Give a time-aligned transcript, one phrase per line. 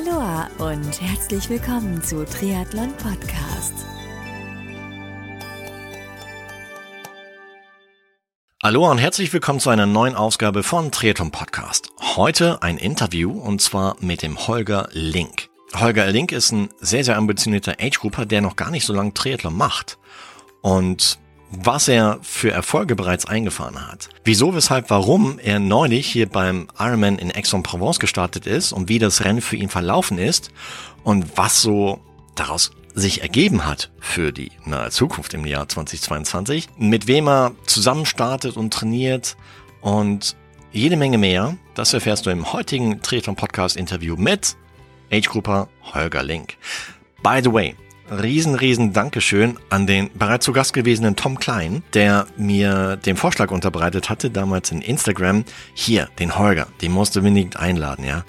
[0.00, 3.74] Aloha und herzlich willkommen zu Triathlon Podcast.
[8.60, 11.90] Aloha und herzlich willkommen zu einer neuen Ausgabe von Triathlon Podcast.
[12.16, 15.50] Heute ein Interview und zwar mit dem Holger Link.
[15.74, 19.56] Holger Link ist ein sehr, sehr ambitionierter Age-Grupper, der noch gar nicht so lange Triathlon
[19.56, 19.98] macht.
[20.62, 21.18] Und
[21.50, 24.08] was er für Erfolge bereits eingefahren hat.
[24.24, 29.24] Wieso, weshalb, warum er neulich hier beim Ironman in Aix-en-Provence gestartet ist und wie das
[29.24, 30.50] Rennen für ihn verlaufen ist
[31.02, 32.00] und was so
[32.34, 38.06] daraus sich ergeben hat für die nahe Zukunft im Jahr 2022, mit wem er zusammen
[38.06, 39.36] startet und trainiert
[39.80, 40.36] und
[40.72, 44.56] jede Menge mehr, das erfährst du im heutigen Triathlon Podcast Interview mit
[45.12, 46.56] Age-Grupper Holger Link.
[47.22, 47.74] By the way,
[48.10, 53.50] riesen, riesen Dankeschön an den bereits zu Gast gewesenen Tom Klein, der mir den Vorschlag
[53.50, 55.44] unterbreitet hatte, damals in Instagram.
[55.74, 58.24] Hier, den Holger, den musst du unbedingt einladen, ja.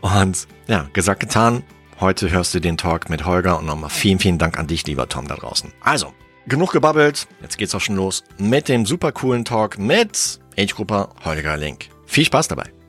[0.00, 1.62] Und ja, gesagt, getan.
[2.00, 5.08] Heute hörst du den Talk mit Holger und nochmal vielen, vielen Dank an dich, lieber
[5.08, 5.72] Tom, da draußen.
[5.80, 6.12] Also,
[6.46, 7.28] genug gebabbelt.
[7.40, 11.90] Jetzt geht's auch schon los mit dem super coolen Talk mit Age-Grupper Holger Link.
[12.06, 12.81] Viel Spaß dabei.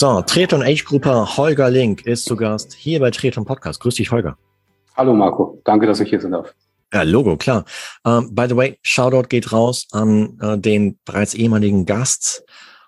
[0.00, 3.80] So, Treton Age-Grupper Holger Link ist zu Gast hier bei Treton Podcast.
[3.80, 4.38] Grüß dich, Holger.
[4.96, 6.54] Hallo Marco, danke, dass ich hier sein darf.
[6.90, 7.66] Ja, Logo, klar.
[8.02, 12.42] Um, by the way, Shoutout geht raus an uh, den bereits ehemaligen Gast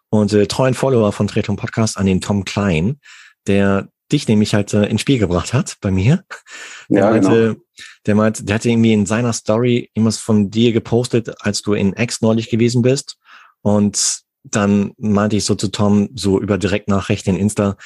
[0.09, 2.99] und äh, treuen Follower von Treton Podcast, an den Tom Klein,
[3.47, 6.25] der dich nämlich halt äh, ins Spiel gebracht hat bei mir.
[6.89, 7.61] Der Ja, meinte, genau.
[8.07, 11.93] der meinte, der hatte irgendwie in seiner Story irgendwas von dir gepostet, als du in
[11.93, 13.19] X neulich gewesen bist.
[13.61, 17.77] Und dann meinte ich so zu Tom, so über Direktnachrichten in Insta,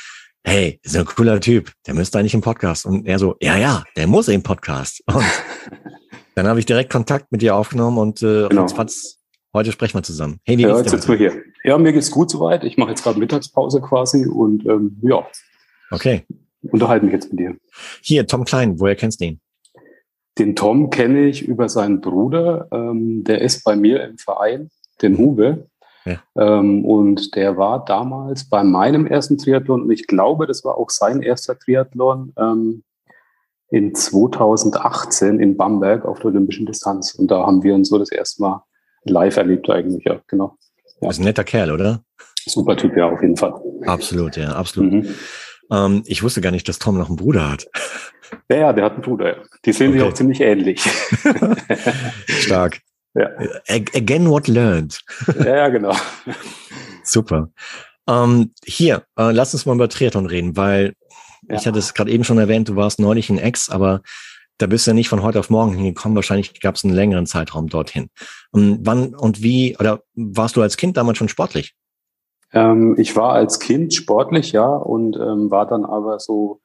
[0.44, 2.86] hey, ist ein cooler Typ, der müsste eigentlich im Podcast.
[2.86, 5.02] Und er so, ja, ja, der muss im Podcast.
[5.06, 5.24] Und
[6.34, 8.62] dann habe ich direkt Kontakt mit dir aufgenommen und äh, Genau.
[8.62, 9.18] ratzfatz,
[9.54, 10.38] heute sprechen wir zusammen.
[10.44, 11.18] Hey, wie Ja, geht's jetzt dir?
[11.18, 11.34] wir heute?
[11.34, 11.42] hier.
[11.64, 12.62] Ja, mir geht's gut soweit.
[12.64, 15.26] Ich mache jetzt gerade Mittagspause quasi und ähm, ja,
[15.90, 16.24] Okay.
[16.62, 17.56] unterhalte mich jetzt mit dir.
[18.02, 19.40] Hier, Tom Klein, woher kennst du ihn?
[20.38, 22.68] Den Tom kenne ich über seinen Bruder.
[22.70, 24.70] Ähm, der ist bei mir im Verein,
[25.02, 25.68] den Hube.
[26.06, 26.22] Ja.
[26.36, 30.90] Ähm, und der war damals bei meinem ersten Triathlon und ich glaube, das war auch
[30.90, 32.84] sein erster Triathlon ähm,
[33.70, 37.14] in 2018 in Bamberg auf der olympischen Distanz.
[37.14, 38.62] Und da haben wir uns so das erste Mal
[39.04, 40.56] live erlebt eigentlich, ja, genau.
[41.00, 41.08] Ja.
[41.08, 42.00] Das ist ein netter Kerl, oder?
[42.46, 43.54] Super Typ, ja, auf jeden Fall.
[43.86, 44.92] Absolut, ja, absolut.
[44.92, 45.14] Mhm.
[45.72, 47.66] Ähm, ich wusste gar nicht, dass Tom noch einen Bruder hat.
[48.48, 49.36] Ja, ja, der hat einen Bruder.
[49.36, 49.42] Ja.
[49.64, 50.10] Die sehen sich Okay.
[50.10, 50.80] auch ziemlich ähnlich.
[52.26, 52.80] Stark.
[53.18, 53.30] Ja.
[53.68, 55.00] Ag- Again what learned.
[55.38, 55.94] ja, ja, genau.
[57.02, 57.50] Super.
[58.08, 60.92] Ähm, hier, äh, lass uns mal über Triathlon reden, weil
[61.48, 61.56] Ja.
[61.56, 64.02] ich hatte es gerade eben schon erwähnt, du warst neulich in Ex, aber
[64.58, 66.16] da bist du ja nicht von heute auf morgen hingekommen.
[66.16, 68.08] Wahrscheinlich gab es einen längeren Zeitraum dorthin.
[68.54, 71.74] Ähm, wann und wie, oder warst du als Kind damals schon sportlich?
[72.52, 76.60] Ähm, ich war als Kind sportlich, ja, und ähm, war dann aber so,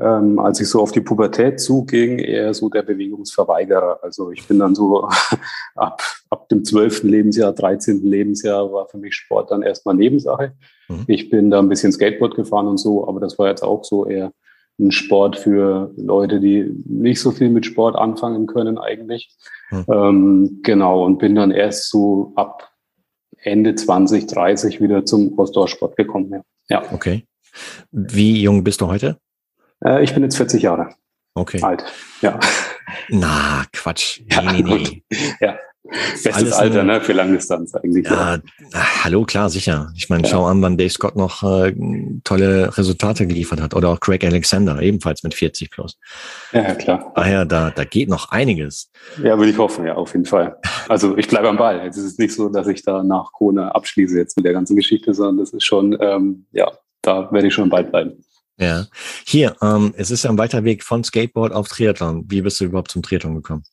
[0.00, 4.00] ähm, als ich so auf die Pubertät zuging, eher so der Bewegungsverweigerer.
[4.02, 5.08] Also ich bin dann so
[5.74, 7.04] ab, ab dem 12.
[7.04, 8.02] Lebensjahr, 13.
[8.02, 10.52] Lebensjahr war für mich Sport dann erstmal Nebensache.
[10.88, 11.04] Mhm.
[11.06, 14.06] Ich bin da ein bisschen Skateboard gefahren und so, aber das war jetzt auch so
[14.06, 14.32] eher
[14.80, 19.30] ein Sport für Leute, die nicht so viel mit Sport anfangen können eigentlich.
[19.70, 19.84] Mhm.
[19.88, 22.70] Ähm, genau, und bin dann erst so ab
[23.36, 26.30] Ende 20, 30 wieder zum Ausdauersport gekommen.
[26.30, 26.42] Ja.
[26.68, 26.82] ja.
[26.92, 27.26] Okay.
[27.90, 29.18] Wie jung bist du heute?
[29.84, 30.90] Äh, ich bin jetzt 40 Jahre
[31.34, 31.62] Okay.
[31.62, 31.84] alt.
[32.20, 32.38] Ja,
[33.08, 34.20] Na, Quatsch.
[34.30, 35.16] Ja, Nee, nee, nee.
[35.40, 35.56] ja.
[35.84, 38.06] Bestes Alles Alter, nur- ne, für Langdistanz eigentlich.
[38.06, 38.38] Ja,
[38.72, 39.90] ah, hallo, klar, sicher.
[39.96, 40.28] Ich meine, Ja.
[40.30, 41.74] schau an, wann Dave Scott noch äh,
[42.22, 43.74] tolle Resultate geliefert hat.
[43.74, 45.98] Oder auch Craig Alexander, ebenfalls mit 40 plus.
[46.52, 47.12] ja, ja klar.
[47.16, 48.90] Daher, da, da geht noch einiges.
[49.22, 50.56] Ja, würde ich hoffen, ja, auf jeden Fall.
[50.88, 51.80] Also ich bleibe am Ball.
[51.88, 55.12] Es ist nicht so, dass ich da nach Kona abschließe jetzt mit der ganzen Geschichte,
[55.14, 56.70] sondern das ist schon, ähm, ja,
[57.02, 58.24] da werde ich schon am Ball bleiben.
[58.62, 58.86] Ja.
[59.26, 62.24] Hier, ähm, es ist ja ein weiter Weg von Skateboard auf Triathlon.
[62.28, 63.64] Wie bist du überhaupt zum Triathlon gekommen?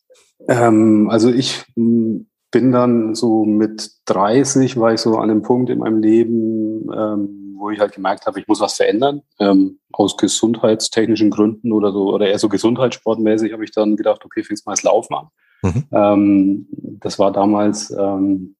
[0.47, 2.21] Ähm, also ich mh,
[2.51, 7.55] bin dann so mit 30 war ich so an einem Punkt in meinem Leben, ähm,
[7.57, 9.21] wo ich halt gemerkt habe, ich muss was verändern.
[9.39, 14.43] Ähm, aus gesundheitstechnischen Gründen oder so, oder eher so gesundheitssportmäßig habe ich dann gedacht, okay,
[14.43, 15.27] fängst mal das Laufen an.
[15.61, 15.83] Mhm.
[15.91, 16.67] Ähm,
[16.99, 18.55] das war damals, ähm,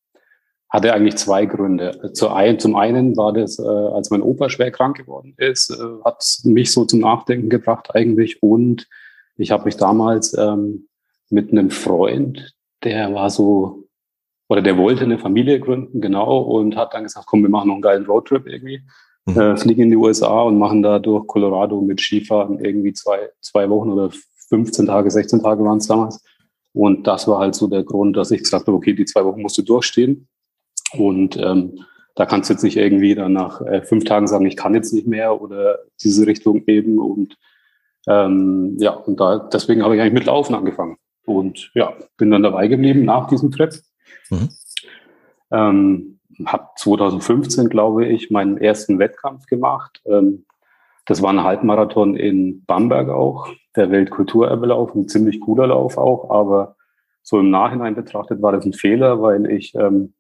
[0.70, 2.12] hatte eigentlich zwei Gründe.
[2.14, 6.72] Zum einen war das, äh, als mein Opa schwer krank geworden ist, äh, hat mich
[6.72, 8.44] so zum Nachdenken gebracht eigentlich.
[8.44, 8.88] Und
[9.38, 10.88] ich habe mich damals ähm,
[11.30, 13.90] mit einem Freund, der war so
[14.50, 17.76] oder der wollte eine Familie gründen, genau, und hat dann gesagt, komm, wir machen noch
[17.76, 18.82] einen geilen Roadtrip irgendwie.
[19.26, 19.40] Mhm.
[19.40, 23.70] Äh, fliegen in die USA und machen da durch Colorado mit Skifahren irgendwie zwei, zwei
[23.70, 24.12] Wochen oder
[24.50, 26.24] 15 Tage, 16 Tage waren es damals.
[26.74, 29.42] Und das war halt so der Grund, dass ich gesagt habe, okay, die zwei Wochen
[29.42, 30.28] musst du durchstehen.
[30.94, 31.80] Und ähm,
[32.16, 34.94] da kannst du jetzt nicht irgendwie dann nach äh, fünf Tagen sagen, ich kann jetzt
[34.94, 37.00] nicht mehr oder diese Richtung eben.
[37.00, 37.38] Und
[38.08, 40.98] ähm, ja, und da deswegen habe ich eigentlich mit Laufen angefangen.
[41.26, 43.74] Und ja, bin dann dabei geblieben nach diesem Trip.
[44.30, 44.50] Mhm.
[45.52, 50.02] Ähm, habe 2015, glaube ich, meinen ersten Wettkampf gemacht.
[50.06, 50.46] Ähm,
[51.06, 56.76] das war ein Halbmarathon in Bamberg auch, der Weltkulturerbelauf, ein ziemlich cooler Lauf auch, aber
[57.24, 60.14] so im Nachhinein betrachtet war das ein Fehler, weil ich ähm,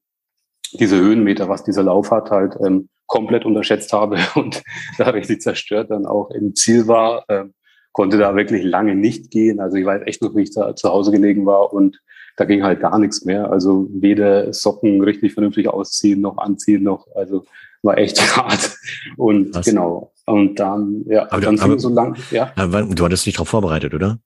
[0.74, 4.62] diese Höhenmeter, was dieser Lauf hat, halt ähm, komplett unterschätzt habe und
[4.98, 7.25] da richtig zerstört dann auch im Ziel war.
[7.30, 7.54] Ähm,
[7.92, 9.60] konnte da wirklich lange nicht gehen.
[9.60, 12.00] Also ich weiß echt noch, wie ich da zu Hause gelegen war und
[12.38, 13.51] da ging halt gar nichts mehr.
[13.51, 17.45] Also weder Socken richtig vernünftig ausziehen, noch anziehen, noch, also
[17.83, 18.77] war echt hart.
[19.18, 19.66] Und Was?
[19.66, 20.13] genau.
[20.25, 22.54] Und dann, ja, aber, dann aber, so lang, ja.
[22.56, 24.19] Du hattest dich darauf vorbereitet, oder?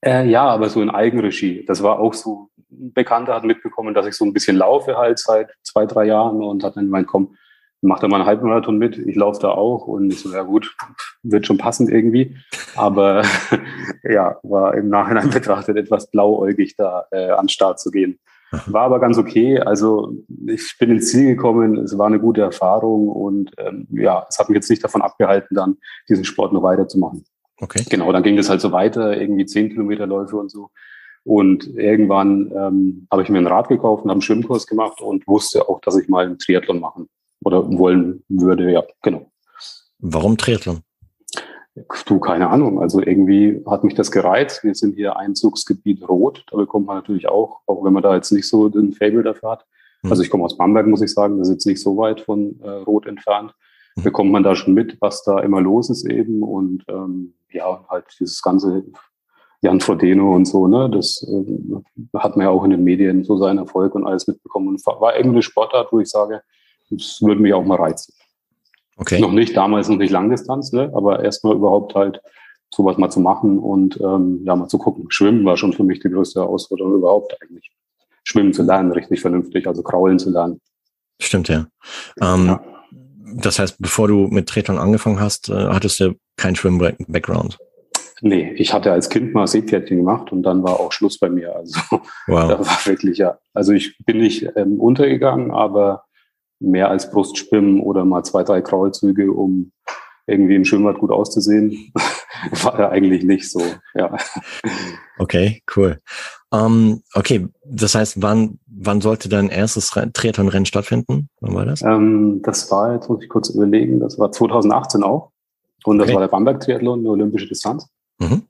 [0.00, 1.64] Äh, ja, aber so in Eigenregie.
[1.66, 5.18] Das war auch so, ein Bekannter hat mitbekommen, dass ich so ein bisschen laufe halt
[5.18, 7.36] seit zwei, drei Jahren und hat dann gemeint, komm,
[7.80, 10.74] mach da mal einen Halbmarathon mit, ich laufe da auch und ich so, ja gut,
[11.22, 12.36] wird schon passend irgendwie.
[12.76, 13.22] Aber
[14.02, 18.18] ja, war im Nachhinein betrachtet etwas blauäugig da äh, an den Start zu gehen.
[18.66, 19.60] War aber ganz okay.
[19.60, 20.14] Also
[20.46, 24.48] ich bin ins Ziel gekommen, es war eine gute Erfahrung und ähm, ja, es hat
[24.48, 25.76] mich jetzt nicht davon abgehalten, dann
[26.08, 27.24] diesen Sport noch weiterzumachen.
[27.60, 27.84] Okay.
[27.90, 30.70] Genau, dann ging das halt so weiter, irgendwie zehn Kilometerläufe und so.
[31.28, 35.28] Und irgendwann ähm, habe ich mir ein Rad gekauft und habe einen Schwimmkurs gemacht und
[35.28, 37.10] wusste auch, dass ich mal einen Triathlon machen
[37.44, 39.30] oder wollen würde, ja, genau.
[39.98, 40.80] Warum Triathlon?
[42.06, 42.80] Du, keine Ahnung.
[42.80, 44.64] Also irgendwie hat mich das gereizt.
[44.64, 46.46] Wir sind hier Einzugsgebiet Rot.
[46.50, 49.50] Da bekommt man natürlich auch, auch wenn man da jetzt nicht so den Fable dafür
[49.50, 49.66] hat.
[50.00, 50.10] Hm.
[50.10, 51.38] Also ich komme aus Bamberg, muss ich sagen.
[51.38, 53.52] Das ist jetzt nicht so weit von äh, Rot entfernt.
[53.96, 54.02] Hm.
[54.02, 56.42] Bekommt man da schon mit, was da immer los ist eben.
[56.42, 58.86] Und ähm, ja, halt dieses ganze
[59.60, 63.36] Jan Frodeno und so, ne, das äh, hat man ja auch in den Medien so
[63.38, 64.68] seinen Erfolg und alles mitbekommen.
[64.68, 66.42] Und war irgendwie eine Sportart, wo ich sage,
[66.90, 68.14] das würde mich auch mal reizen.
[68.96, 69.20] Okay.
[69.20, 70.90] Noch nicht, damals noch nicht Langdistanz, ne?
[70.94, 72.20] aber erstmal überhaupt halt
[72.74, 75.06] sowas mal zu machen und ähm, ja, mal zu gucken.
[75.08, 77.70] Schwimmen war schon für mich die größte Herausforderung überhaupt eigentlich.
[78.24, 80.60] Schwimmen zu lernen, richtig vernünftig, also kraulen zu lernen.
[81.20, 81.66] Stimmt, ja.
[82.20, 82.60] Ähm, ja.
[83.34, 87.58] Das heißt, bevor du mit Triathlon angefangen hast, äh, hattest du keinen Schwimm-Background?
[88.20, 91.54] Nee, ich hatte als Kind mal Seepferdchen gemacht und dann war auch Schluss bei mir.
[91.54, 91.78] Also
[92.26, 92.48] wow.
[92.48, 93.38] da war wirklich, ja.
[93.54, 96.04] Also ich bin nicht ähm, untergegangen, aber
[96.60, 99.72] mehr als Brustschwimmen oder mal zwei, drei Kraulzüge, um
[100.26, 101.92] irgendwie im Schwimmbad gut auszusehen,
[102.62, 103.62] war er eigentlich nicht so,
[103.94, 104.16] ja.
[105.18, 106.00] Okay, cool.
[106.50, 111.28] Um, ähm, okay, das heißt, wann, wann sollte dein erstes Triathlon-Rennen stattfinden?
[111.40, 111.82] Wann war das?
[111.82, 115.30] Ähm, das war, jetzt muss ich kurz überlegen, das war 2018 auch.
[115.84, 116.14] Und das okay.
[116.14, 117.88] war der Bamberg-Triathlon, eine olympische Distanz.
[118.18, 118.42] Mhm.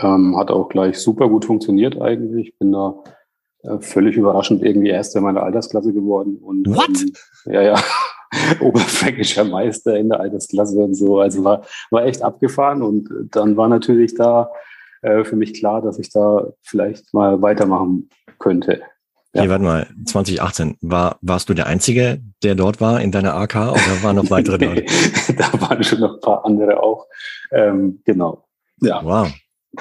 [0.00, 2.58] Ähm, hat auch gleich super gut funktioniert eigentlich.
[2.58, 3.02] Bin da
[3.62, 6.36] äh, völlig überraschend irgendwie Erster meiner Altersklasse geworden.
[6.36, 6.88] Und, What?
[6.88, 7.12] Ähm,
[7.46, 7.74] ja, ja.
[8.60, 11.20] Oberfränkischer Meister in der Altersklasse und so.
[11.20, 12.82] Also war, war echt abgefahren.
[12.82, 14.50] Und dann war natürlich da
[15.02, 18.82] äh, für mich klar, dass ich da vielleicht mal weitermachen könnte.
[19.32, 19.42] Ja.
[19.42, 23.54] Hey, warte mal, 2018, war, warst du der Einzige, der dort war in deiner AK
[23.54, 24.78] oder waren noch weitere dort?
[25.38, 27.06] da waren schon noch ein paar andere auch.
[27.52, 28.45] Ähm, genau.
[28.80, 29.04] Ja.
[29.04, 29.32] Wow.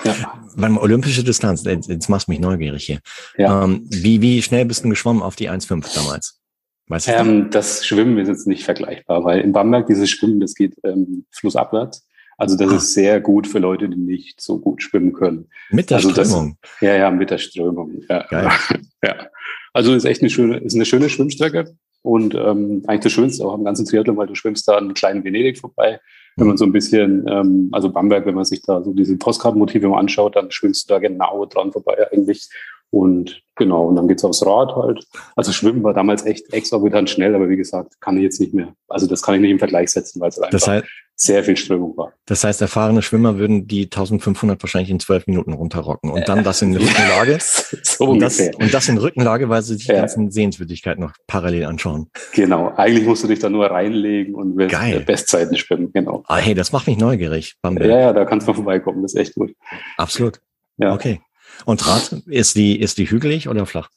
[0.04, 0.42] Ja.
[0.58, 3.00] Beim olympische Distanz, jetzt, jetzt machst du mich neugierig hier.
[3.38, 3.64] Ja.
[3.64, 6.42] Ähm, wie, wie schnell bist du geschwommen auf die 1,5 damals?
[6.88, 10.54] Weißt du ähm, das Schwimmen ist jetzt nicht vergleichbar, weil in Bamberg dieses Schwimmen, das
[10.54, 12.08] geht ähm, flussabwärts.
[12.38, 12.76] Also das ah.
[12.76, 15.50] ist sehr gut für Leute, die nicht so gut schwimmen können.
[15.70, 16.58] Mit der also Strömung?
[16.62, 18.02] Das, ja, ja, mit der Strömung.
[18.10, 18.24] Ja.
[18.28, 18.50] Geil.
[19.04, 19.28] ja.
[19.74, 23.54] Also ist echt eine schöne, ist eine schöne Schwimmstrecke und ähm, eigentlich das Schönste auch
[23.54, 26.00] am ganzen Triathlon, weil du schwimmst da an kleinen Venedig vorbei
[26.38, 29.88] wenn man so ein bisschen, ähm, also Bamberg, wenn man sich da so diese Postkartenmotive
[29.88, 32.50] mal anschaut, dann schwimmst du da genau dran vorbei eigentlich.
[32.96, 35.06] Und genau, und dann geht's aufs Rad halt.
[35.36, 38.74] Also Schwimmen war damals echt exorbitant schnell, aber wie gesagt, kann ich jetzt nicht mehr.
[38.88, 40.88] Also das kann ich nicht im Vergleich setzen, weil es einfach das heißt,
[41.18, 42.14] sehr viel Strömung war.
[42.26, 46.62] Das heißt, erfahrene Schwimmer würden die 1500 wahrscheinlich in zwölf Minuten runterrocken und dann das
[46.62, 47.38] in Rückenlage.
[47.84, 50.00] so und, das, und das in Rückenlage, weil sie sich die ja.
[50.00, 52.10] ganzen Sehenswürdigkeiten noch parallel anschauen.
[52.32, 52.72] Genau.
[52.78, 55.02] Eigentlich musst du dich da nur reinlegen und wirst Geil.
[55.02, 55.92] Bestzeiten schwimmen.
[55.92, 56.24] Genau.
[56.28, 57.56] Ah, hey, das macht mich neugierig.
[57.62, 57.90] Bamberg.
[57.90, 59.02] Ja, ja, da kannst du mal vorbeikommen.
[59.02, 59.54] Das ist echt gut.
[59.98, 60.40] Absolut.
[60.78, 60.94] Ja.
[60.94, 61.20] Okay.
[61.66, 63.90] Und Rad, ist die, ist die hügelig oder flach?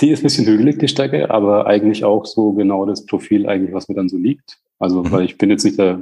[0.00, 3.72] Die ist ein bisschen hügelig, die Strecke, aber eigentlich auch so genau das Profil eigentlich,
[3.72, 4.58] was mir dann so liegt.
[4.78, 5.12] Also, mhm.
[5.12, 6.00] weil ich bin jetzt nicht der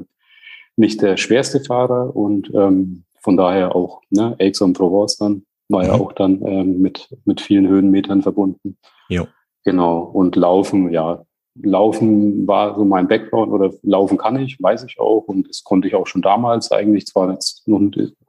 [0.77, 6.03] nicht der schwerste Fahrer und ähm, von daher auch ne, Aix-en-Provence dann war ja mhm.
[6.03, 8.77] auch dann ähm, mit, mit vielen Höhenmetern verbunden.
[9.09, 9.27] Jo.
[9.65, 10.01] Genau.
[10.01, 11.25] Und Laufen, ja,
[11.61, 15.89] Laufen war so mein Background oder Laufen kann ich, weiß ich auch und das konnte
[15.89, 17.07] ich auch schon damals eigentlich.
[17.07, 17.81] Zwar jetzt noch,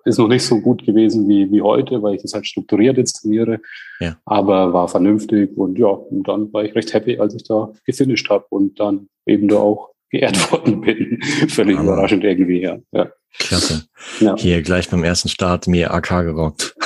[0.03, 3.21] ist noch nicht so gut gewesen wie, wie heute, weil ich das halt strukturiert jetzt
[3.21, 3.61] trainiere,
[3.99, 4.17] ja.
[4.25, 8.29] aber war vernünftig und ja, und dann war ich recht happy, als ich da gefinisht
[8.29, 11.21] habe und dann eben da auch geehrt worden bin.
[11.49, 12.77] Völlig aber überraschend irgendwie, ja.
[12.91, 13.09] ja.
[13.39, 13.85] Klasse.
[14.19, 14.35] Ja.
[14.37, 16.75] Hier gleich beim ersten Start mir AK gerockt.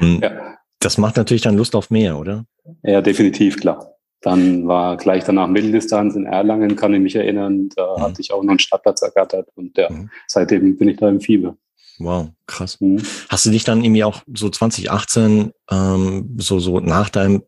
[0.00, 0.20] Hm.
[0.22, 0.30] ja.
[0.78, 2.44] Das macht natürlich dann Lust auf mehr, oder?
[2.84, 3.97] Ja, definitiv, klar.
[4.28, 7.70] Dann war gleich danach Mitteldistanz in Erlangen, kann ich mich erinnern.
[7.74, 8.02] Da mhm.
[8.02, 10.10] hatte ich auch noch einen Stadtplatz ergattert und ja, mhm.
[10.26, 11.56] seitdem bin ich da im Fieber.
[11.98, 12.78] Wow, krass.
[12.78, 13.00] Mhm.
[13.30, 17.42] Hast du dich dann irgendwie auch so 2018, ähm, so, so nach deinem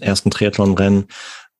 [0.00, 1.06] ersten Triathlon-Rennen,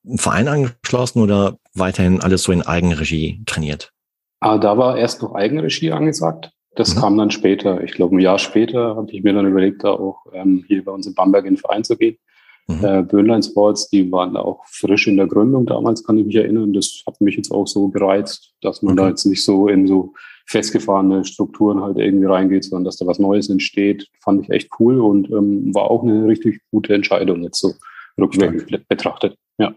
[0.05, 3.93] einen Verein angeschlossen oder weiterhin alles so in Eigenregie trainiert?
[4.41, 6.51] Ah, da war erst noch Eigenregie angesagt.
[6.75, 6.99] Das mhm.
[6.99, 7.81] kam dann später.
[7.81, 10.91] Ich glaube, ein Jahr später habe ich mir dann überlegt, da auch ähm, hier bei
[10.91, 12.17] uns in Bamberg in den Verein zu gehen.
[12.69, 12.85] Mhm.
[12.85, 16.71] Äh, Böhnlein Sports, die waren auch frisch in der Gründung damals, kann ich mich erinnern.
[16.71, 19.01] Das hat mich jetzt auch so gereizt, dass man okay.
[19.01, 20.13] da jetzt nicht so in so
[20.45, 25.01] festgefahrene Strukturen halt irgendwie reingeht, sondern dass da was Neues entsteht, fand ich echt cool
[25.01, 27.73] und ähm, war auch eine richtig gute Entscheidung jetzt so
[28.19, 29.35] rückwärts betrachtet.
[29.57, 29.73] Ja.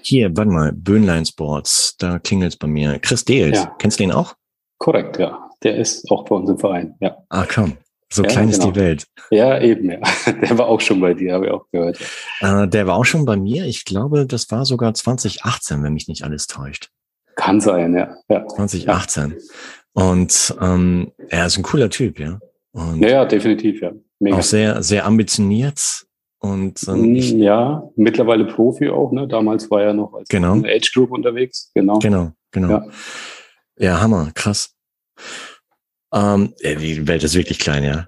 [0.00, 2.98] Hier, warte mal, Böhnlein Sports, da klingelt es bei mir.
[2.98, 3.76] Chris Deels, ja.
[3.78, 4.34] kennst du den auch?
[4.78, 5.48] Korrekt, ja.
[5.62, 7.16] Der ist auch bei uns im Verein, ja.
[7.28, 7.76] Ah, komm.
[8.12, 8.58] So ja, klein genau.
[8.58, 9.06] ist die Welt.
[9.30, 9.98] Ja, eben, ja.
[10.42, 11.98] Der war auch schon bei dir, habe ich auch gehört.
[12.40, 13.64] Äh, der war auch schon bei mir.
[13.64, 16.90] Ich glaube, das war sogar 2018, wenn mich nicht alles täuscht.
[17.36, 18.14] Kann sein, ja.
[18.28, 18.46] ja.
[18.46, 19.38] 2018.
[19.94, 22.38] Und ähm, er ist ein cooler Typ, ja.
[22.72, 23.92] Und ja, definitiv, ja.
[24.18, 24.36] Mega.
[24.36, 26.04] Auch sehr, sehr ambitioniert.
[26.38, 29.26] Und ähm, ich, ja, mittlerweile Profi auch, ne?
[29.26, 30.56] Damals war er noch als genau.
[30.64, 31.70] Age Group unterwegs.
[31.74, 31.98] Genau.
[31.98, 32.68] Genau, genau.
[32.68, 32.84] Ja,
[33.78, 34.74] ja Hammer, krass.
[36.12, 38.04] Ähm, die Welt ist wirklich klein, ja.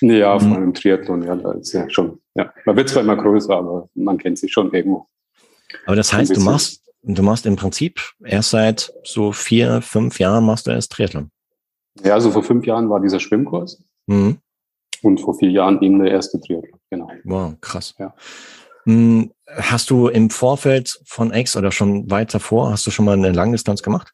[0.00, 2.52] Ja, vor allem im Triathlon, ja, da ist ja schon, ja.
[2.64, 5.06] Man wird zwar immer größer, aber man kennt sich schon irgendwo.
[5.86, 10.44] Aber das heißt, du machst, du machst im Prinzip erst seit so vier, fünf Jahren
[10.44, 11.30] machst du erst Triathlon.
[12.02, 13.82] Ja, also vor fünf Jahren war dieser Schwimmkurs.
[14.06, 14.38] Mhm.
[15.02, 17.10] Und vor vier Jahren eben der erste Triathlon, genau.
[17.24, 17.94] Wow, krass.
[17.98, 18.14] Ja.
[18.84, 23.16] Hm, hast du im Vorfeld von X oder schon weit davor, hast du schon mal
[23.16, 24.12] eine Langdistanz gemacht?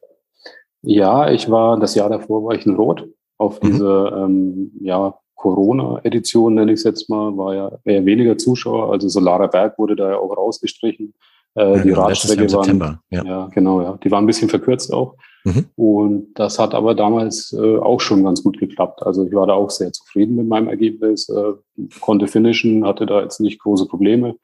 [0.81, 3.07] Ja, ich war, das Jahr davor war ich in Rot
[3.37, 3.67] auf mhm.
[3.67, 8.91] diese ähm, ja, Corona-Edition, nenne ich es jetzt mal, war ja eher weniger Zuschauer.
[8.91, 11.13] Also Solarer Berg wurde da ja auch rausgestrichen.
[11.55, 13.23] Äh, ja, die Radstrecke waren, ja.
[13.23, 13.47] ja.
[13.53, 13.97] genau, ja.
[14.03, 15.15] Die waren ein bisschen verkürzt auch.
[15.43, 15.65] Mhm.
[15.75, 19.01] Und das hat aber damals äh, auch schon ganz gut geklappt.
[19.03, 21.53] Also ich war da auch sehr zufrieden mit meinem Ergebnis, äh,
[22.01, 24.35] konnte finishen, hatte da jetzt nicht große Probleme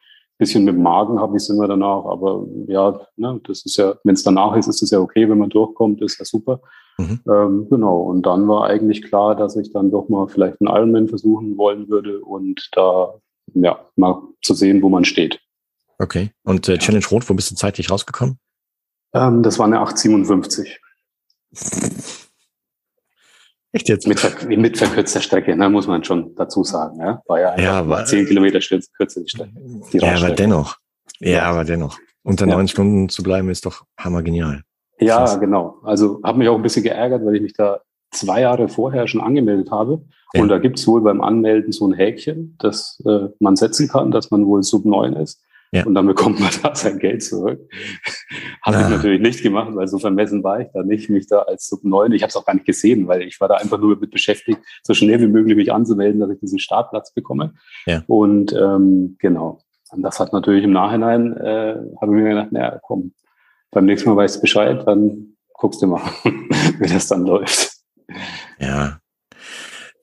[0.44, 3.96] bisschen mit dem Magen habe ich es immer danach, aber ja, ne, das ist ja,
[4.04, 6.62] wenn es danach ist, ist es ja okay, wenn man durchkommt, ist ja super.
[6.98, 7.20] Mhm.
[7.28, 11.08] Ähm, genau, und dann war eigentlich klar, dass ich dann doch mal vielleicht einen Ironman
[11.08, 13.16] versuchen wollen würde und da
[13.54, 15.40] ja mal zu sehen, wo man steht.
[16.00, 18.38] Okay, und äh, Challenge Rot, wo bist du zeitlich rausgekommen?
[19.14, 20.80] Ähm, das war eine 857.
[23.72, 24.08] Echt jetzt?
[24.08, 27.00] Mit, mit verkürzter Strecke, ne, muss man schon dazu sagen.
[27.00, 27.24] Ja?
[27.26, 29.52] War ja, ja war, 10 Kilometer kürzer die Strecke.
[29.92, 30.78] Die ja, aber dennoch.
[31.20, 31.98] Ja, ja, aber dennoch.
[32.22, 32.68] Unter neun ja.
[32.68, 34.64] Stunden zu bleiben ist doch hammergenial.
[35.04, 35.40] Ja, Krass.
[35.40, 35.78] genau.
[35.84, 37.82] Also habe mich auch ein bisschen geärgert, weil ich mich da
[38.12, 40.02] zwei Jahre vorher schon angemeldet habe.
[40.34, 40.42] Ja.
[40.42, 44.12] Und da gibt es wohl beim Anmelden so ein Häkchen, das äh, man setzen kann,
[44.12, 45.42] dass man wohl Sub 9 ist.
[45.72, 45.86] Ja.
[45.86, 47.60] Und dann bekommt man da sein Geld zurück.
[48.62, 48.82] habe ah.
[48.82, 51.84] ich natürlich nicht gemacht, weil so vermessen war ich da nicht, mich da als Sub
[51.84, 52.12] 9.
[52.12, 54.60] Ich habe es auch gar nicht gesehen, weil ich war da einfach nur mit beschäftigt,
[54.84, 57.54] so schnell wie möglich mich anzumelden, dass ich diesen Startplatz bekomme.
[57.88, 58.04] Ja.
[58.08, 59.60] Und ähm, genau.
[59.92, 63.14] Und das hat natürlich im Nachhinein, äh, habe ich mir gedacht, naja, komm,
[63.74, 66.01] beim nächsten Mal weißt du Bescheid, dann guckst du mal,
[66.80, 67.72] wie das dann läuft.
[68.60, 69.00] Ja,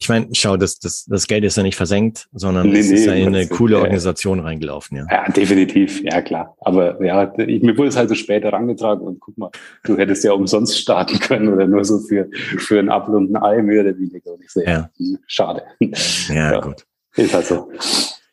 [0.02, 3.04] ich meine, schau, das, das, das Geld ist ja nicht versenkt, sondern nee, es ist
[3.04, 4.44] ja in eine coole Organisation ja.
[4.44, 4.96] reingelaufen.
[4.96, 5.06] Ja.
[5.10, 6.56] ja, definitiv, ja klar.
[6.62, 9.50] Aber ja, ich, mir wurde es halt so später rangetragen und guck mal,
[9.84, 13.42] du hättest ja umsonst starten können oder nur so für, für ein Apfel und ein
[13.42, 14.32] Ei mehr oder weniger.
[14.32, 14.90] Und ich sehe, ja.
[14.96, 15.64] Hm, schade.
[16.30, 16.86] Ja, ja, gut.
[17.16, 17.70] Ist halt so.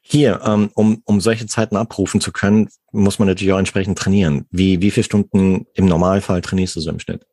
[0.10, 4.46] Hier, ähm, um, um solche Zeiten abrufen zu können, muss man natürlich auch entsprechend trainieren.
[4.52, 7.28] Wie, wie viele Stunden im Normalfall trainierst du so im Schnitt?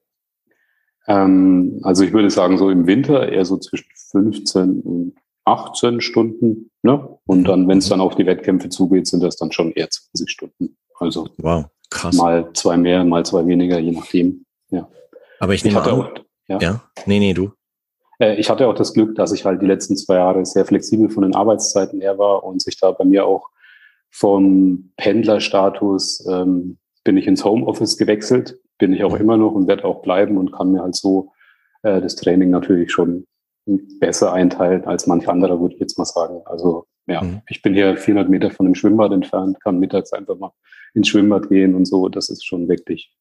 [1.07, 5.15] Ähm, also ich würde sagen, so im Winter eher so zwischen 15 und
[5.45, 6.73] 18 Stunden.
[6.83, 7.17] Ne?
[7.27, 10.29] Und dann, wenn es dann auf die Wettkämpfe zugeht, sind das dann schon eher 20
[10.29, 10.77] Stunden.
[10.99, 12.17] Also wow, krass.
[12.17, 14.47] mal zwei mehr, mal zwei weniger, je nachdem.
[14.71, 14.89] Ja.
[15.39, 16.11] Aber ich nehme ich an, auch,
[16.49, 16.59] ja.
[16.59, 16.83] ja.
[17.07, 17.53] Nee, nee, du.
[18.19, 21.11] Äh, ich hatte auch das Glück, dass ich halt die letzten zwei Jahre sehr flexibel
[21.11, 23.49] von den Arbeitszeiten her war und sich da bei mir auch
[24.11, 29.85] vom Pendlerstatus ähm, bin ich ins Homeoffice gewechselt bin ich auch immer noch und werde
[29.85, 31.33] auch bleiben und kann mir halt so
[31.83, 33.27] äh, das Training natürlich schon
[33.99, 36.43] besser einteilen als manch anderer, würde ich jetzt mal sagen.
[36.45, 37.41] Also ja, mhm.
[37.49, 40.53] ich bin hier 400 Meter von dem Schwimmbad entfernt, kann mittags einfach mal
[40.95, 42.09] ins Schwimmbad gehen und so.
[42.09, 43.15] Das ist schon wirklich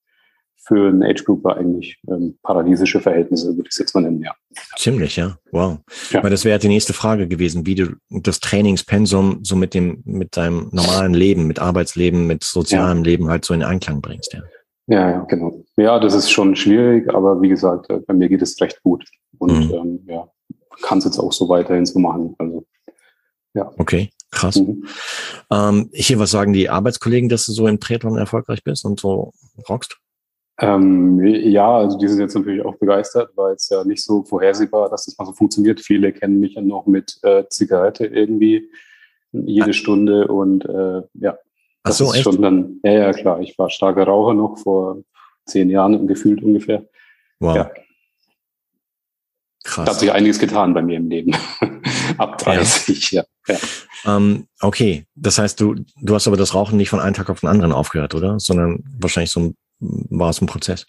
[0.65, 4.33] für einen Age Grouper eigentlich ähm, paradiesische Verhältnisse, würde ich es jetzt mal nennen, ja.
[4.77, 5.37] Ziemlich, ja.
[5.51, 5.79] Wow.
[6.11, 6.23] Ja.
[6.23, 10.37] Weil das wäre die nächste Frage gewesen, wie du das Trainingspensum so mit dem, mit
[10.37, 13.03] deinem normalen Leben, mit Arbeitsleben, mit sozialem ja.
[13.03, 14.41] Leben halt so in Einklang bringst, ja.
[14.87, 15.63] Ja, ja, genau.
[15.77, 19.05] Ja, das ist schon schwierig, aber wie gesagt, äh, bei mir geht es recht gut.
[19.37, 19.73] Und mhm.
[19.73, 20.27] ähm, ja,
[20.81, 22.35] kann es jetzt auch so weiterhin so machen.
[22.37, 22.65] Also
[23.53, 23.71] ja.
[23.77, 24.57] Okay, krass.
[24.57, 24.85] Mhm.
[25.51, 29.31] Ähm, hier, was sagen die Arbeitskollegen, dass du so im Triathlon erfolgreich bist und so
[29.69, 29.97] rockst?
[30.63, 34.89] Ähm, ja, also die sind jetzt natürlich auch begeistert, weil es ja nicht so vorhersehbar,
[34.89, 35.81] dass das mal so funktioniert.
[35.81, 38.69] Viele kennen mich ja noch mit äh, Zigarette irgendwie
[39.31, 39.73] jede Ach.
[39.73, 41.37] Stunde und äh, ja.
[41.83, 42.23] Das Ach so, ist echt?
[42.23, 43.41] schon dann, ja, ja, klar.
[43.41, 45.03] Ich war starker Raucher noch vor
[45.45, 46.87] zehn Jahren gefühlt ungefähr.
[47.39, 47.55] Wow.
[47.57, 47.71] Ja.
[49.63, 49.85] Krass.
[49.85, 51.35] Da hat sich einiges getan bei mir im Leben.
[52.17, 53.23] Ab 30, ja.
[53.47, 53.57] ja.
[54.05, 57.39] Ähm, okay, das heißt, du, du hast aber das Rauchen nicht von einem Tag auf
[57.39, 58.39] den anderen aufgehört, oder?
[58.39, 59.55] Sondern wahrscheinlich so ein,
[60.09, 60.85] war es ein Prozess.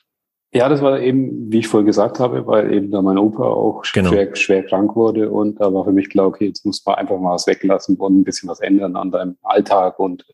[0.52, 3.82] Ja, das war eben, wie ich vorher gesagt habe, weil eben da mein Opa auch
[3.92, 4.10] genau.
[4.10, 7.18] schwer, schwer krank wurde und da war für mich klar, okay, jetzt muss man einfach
[7.18, 10.24] mal was weglassen und ein bisschen was ändern an deinem Alltag und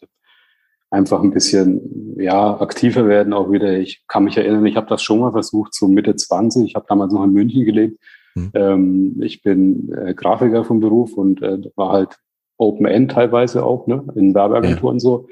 [0.90, 3.78] einfach ein bisschen ja aktiver werden auch wieder.
[3.78, 6.66] Ich kann mich erinnern, ich habe das schon mal versucht, so Mitte 20.
[6.66, 7.98] Ich habe damals noch in München gelebt
[8.34, 8.50] Mhm.
[8.54, 12.18] Ähm, ich bin äh, Grafiker vom Beruf und äh, war halt
[12.56, 15.00] Open End teilweise auch, ne, in Werbeagenturen ja.
[15.00, 15.28] so.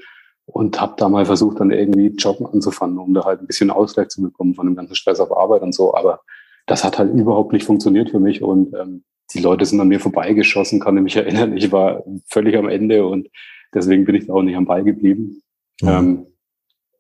[0.51, 4.09] Und habe da mal versucht, dann irgendwie Jobben anzufangen, um da halt ein bisschen Ausgleich
[4.09, 5.95] zu bekommen von dem ganzen Stress auf Arbeit und so.
[5.95, 6.21] Aber
[6.67, 8.43] das hat halt überhaupt nicht funktioniert für mich.
[8.43, 11.57] Und ähm, die Leute sind an mir vorbeigeschossen, kann ich mich erinnern.
[11.57, 13.29] Ich war völlig am Ende und
[13.75, 15.43] deswegen bin ich da auch nicht am Ball geblieben.
[15.83, 15.89] Mhm.
[15.89, 16.27] Ähm,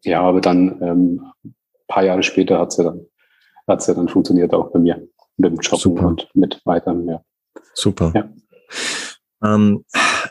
[0.04, 1.54] ja, aber dann ähm,
[1.88, 3.06] paar Jahre später hat es ja dann,
[3.66, 6.06] hat's ja dann funktioniert auch bei mir mit dem Super.
[6.06, 7.24] und mit weiteren mehr.
[7.74, 8.12] Super.
[8.14, 8.28] Ja.
[9.42, 9.84] Ähm,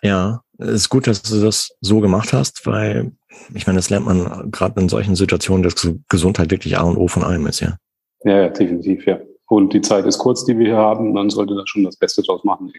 [0.04, 3.12] ja, es ist gut, dass du das so gemacht hast, weil
[3.54, 7.08] ich meine, das lernt man gerade in solchen Situationen, dass Gesundheit wirklich A und O
[7.08, 7.78] von allem ist, ja.
[8.24, 9.20] Ja, ja, definitiv, ja.
[9.48, 12.22] Und die Zeit ist kurz, die wir hier haben, man sollte da schon das Beste
[12.22, 12.74] draus machen.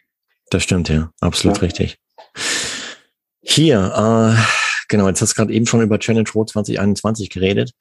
[0.50, 1.62] Das stimmt, ja, absolut ja.
[1.62, 1.98] richtig.
[3.40, 4.40] Hier, äh,
[4.88, 7.72] genau, jetzt hast du gerade eben schon über Challenge Road 2021 geredet.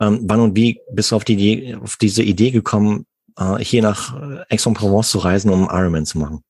[0.00, 3.06] Ähm, wann und wie bist du auf, die Idee, auf diese Idee gekommen,
[3.38, 4.16] äh, hier nach
[4.50, 6.42] Aix-en-Provence zu reisen, um Ironman zu machen?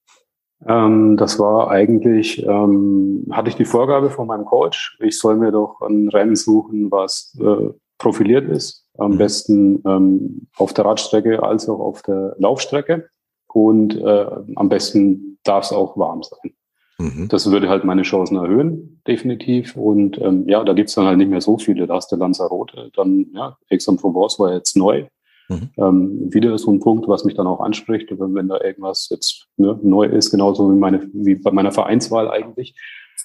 [0.66, 5.52] Ähm, das war eigentlich, ähm, hatte ich die Vorgabe von meinem Coach, ich soll mir
[5.52, 8.86] doch ein Rennen suchen, was äh, profiliert ist.
[8.98, 9.18] Am mhm.
[9.18, 13.08] besten ähm, auf der Radstrecke als auch auf der Laufstrecke.
[13.48, 16.54] Und äh, am besten darf es auch warm sein.
[16.98, 17.28] Mhm.
[17.28, 19.76] Das würde halt meine Chancen erhöhen, definitiv.
[19.76, 21.86] Und ähm, ja, da gibt's dann halt nicht mehr so viele.
[21.86, 25.06] Da hast du Lanzarote, dann ja, Aix-en-Provence war jetzt neu.
[25.48, 25.70] Mhm.
[25.76, 29.48] Ähm, wieder so ein Punkt, was mich dann auch anspricht, wenn, wenn da irgendwas jetzt
[29.56, 32.74] ne, neu ist, genauso wie, meine, wie bei meiner Vereinswahl eigentlich,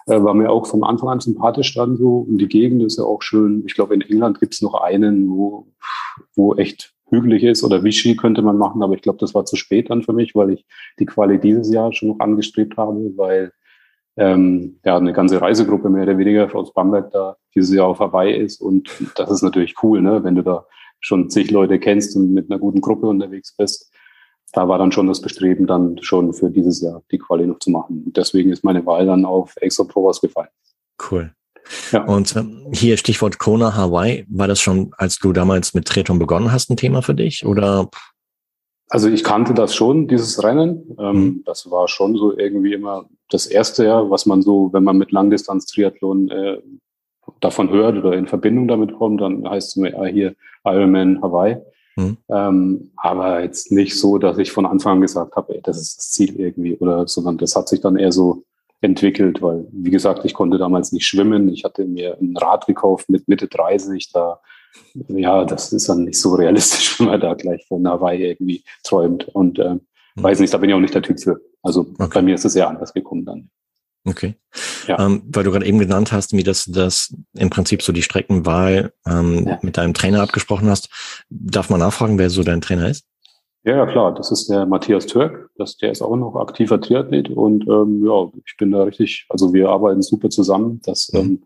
[0.07, 2.19] äh, war mir auch von Anfang an sympathisch dann so.
[2.19, 3.63] Und die Gegend ist ja auch schön.
[3.65, 5.67] Ich glaube, in England gibt es noch einen, wo,
[6.35, 9.55] wo echt hügelig ist oder Vichy könnte man machen, aber ich glaube, das war zu
[9.55, 10.65] spät dann für mich, weil ich
[10.99, 13.51] die Quali dieses Jahr schon noch angestrebt habe, weil
[14.17, 18.35] ähm, ja eine ganze Reisegruppe mehr oder weniger aus Bamberg da dieses Jahr auf Hawaii
[18.35, 20.65] ist und das ist natürlich cool, ne, wenn du da
[20.99, 23.91] schon zig Leute kennst und mit einer guten Gruppe unterwegs bist.
[24.53, 27.69] Da war dann schon das Bestreben, dann schon für dieses Jahr die Quali noch zu
[27.69, 28.03] machen.
[28.05, 30.49] Und deswegen ist meine Wahl dann auf Extra Pro gefallen.
[31.11, 31.33] Cool.
[31.91, 32.05] Ja.
[32.05, 32.33] Und
[32.71, 36.77] hier Stichwort Kona Hawaii, war das schon, als du damals mit Treton begonnen hast, ein
[36.77, 37.45] Thema für dich?
[37.45, 37.89] Oder?
[38.89, 40.95] Also ich kannte das schon, dieses Rennen.
[40.97, 41.43] Ähm, mhm.
[41.45, 45.11] Das war schon so irgendwie immer das erste Jahr, was man so, wenn man mit
[45.11, 46.61] Langdistanz-Triathlon äh,
[47.39, 51.57] davon hört oder in Verbindung damit kommt, dann heißt es mir ja, hier Ironman Hawaii.
[51.95, 52.17] Mhm.
[52.29, 55.97] Ähm, aber jetzt nicht so, dass ich von Anfang an gesagt habe, ey, das ist
[55.97, 58.43] das Ziel irgendwie oder, sondern das hat sich dann eher so
[58.81, 61.49] entwickelt, weil, wie gesagt, ich konnte damals nicht schwimmen.
[61.49, 64.39] Ich hatte mir ein Rad gekauft mit Mitte 30, da,
[65.07, 69.27] ja, das ist dann nicht so realistisch, wenn man da gleich von Hawaii irgendwie träumt
[69.29, 69.81] und, äh, mhm.
[70.15, 71.41] weiß nicht, da bin ich auch nicht der Typ für.
[71.63, 72.09] Also okay.
[72.13, 73.49] bei mir ist es sehr anders gekommen dann.
[74.07, 74.35] Okay.
[74.87, 75.05] Ja.
[75.05, 78.93] Ähm, weil du gerade eben genannt hast, wie das, das im Prinzip so die Streckenwahl
[79.05, 79.59] ähm, ja.
[79.61, 80.89] mit deinem Trainer abgesprochen hast.
[81.29, 83.05] Darf man nachfragen, wer so dein Trainer ist?
[83.63, 84.15] Ja, ja, klar.
[84.15, 85.49] Das ist der Matthias Türk.
[85.57, 89.53] Das, der ist auch noch aktiver Triathlet und ähm, ja, ich bin da richtig, also
[89.53, 90.79] wir arbeiten super zusammen.
[90.85, 91.19] Das mhm.
[91.19, 91.43] ähm,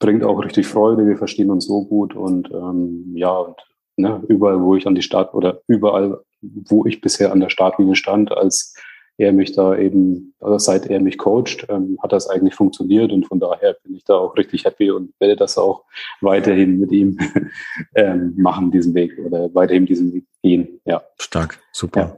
[0.00, 1.06] bringt auch richtig Freude.
[1.06, 3.56] Wir verstehen uns so gut und ähm, ja, und
[3.96, 7.94] ne, überall, wo ich an die Start oder überall, wo ich bisher an der Startlinie
[7.94, 8.74] stand als
[9.18, 13.26] er mich da eben, also seit er mich coacht, ähm, hat das eigentlich funktioniert und
[13.26, 15.84] von daher bin ich da auch richtig happy und werde das auch
[16.20, 17.18] weiterhin mit ihm
[17.94, 20.80] ähm, machen, diesen Weg oder weiterhin diesen Weg gehen.
[20.84, 21.02] Ja.
[21.18, 22.00] Stark, super.
[22.00, 22.16] Ja.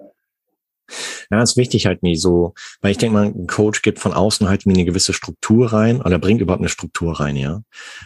[1.30, 4.48] Ja, ist wichtig halt nie so, weil ich denke mal, ein Coach gibt von außen
[4.48, 7.60] halt wie eine gewisse Struktur rein oder bringt überhaupt eine Struktur rein, ja.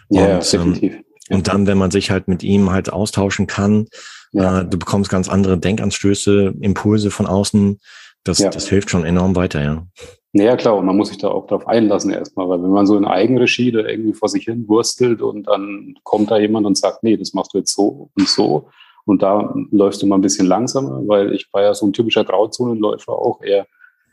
[0.09, 0.95] Und, ja, definitiv.
[0.95, 3.87] Ähm, und dann, wenn man sich halt mit ihm halt austauschen kann,
[4.33, 4.61] ja.
[4.61, 7.79] äh, du bekommst ganz andere Denkanstöße, Impulse von außen,
[8.25, 8.51] das, ja.
[8.51, 9.87] das hilft schon enorm weiter, ja.
[10.35, 12.97] Naja, klar, und man muss sich da auch drauf einlassen erstmal, weil wenn man so
[12.97, 17.03] in Eigenregie da irgendwie vor sich hin wurstelt und dann kommt da jemand und sagt,
[17.03, 18.69] nee, das machst du jetzt so und so
[19.05, 22.25] und da läufst du mal ein bisschen langsamer, weil ich war ja so ein typischer
[22.25, 23.67] Grauzonenläufer auch, eher,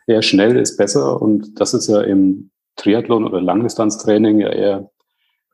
[0.08, 4.90] eher schnell ist besser und das ist ja im Triathlon oder Langdistanztraining ja eher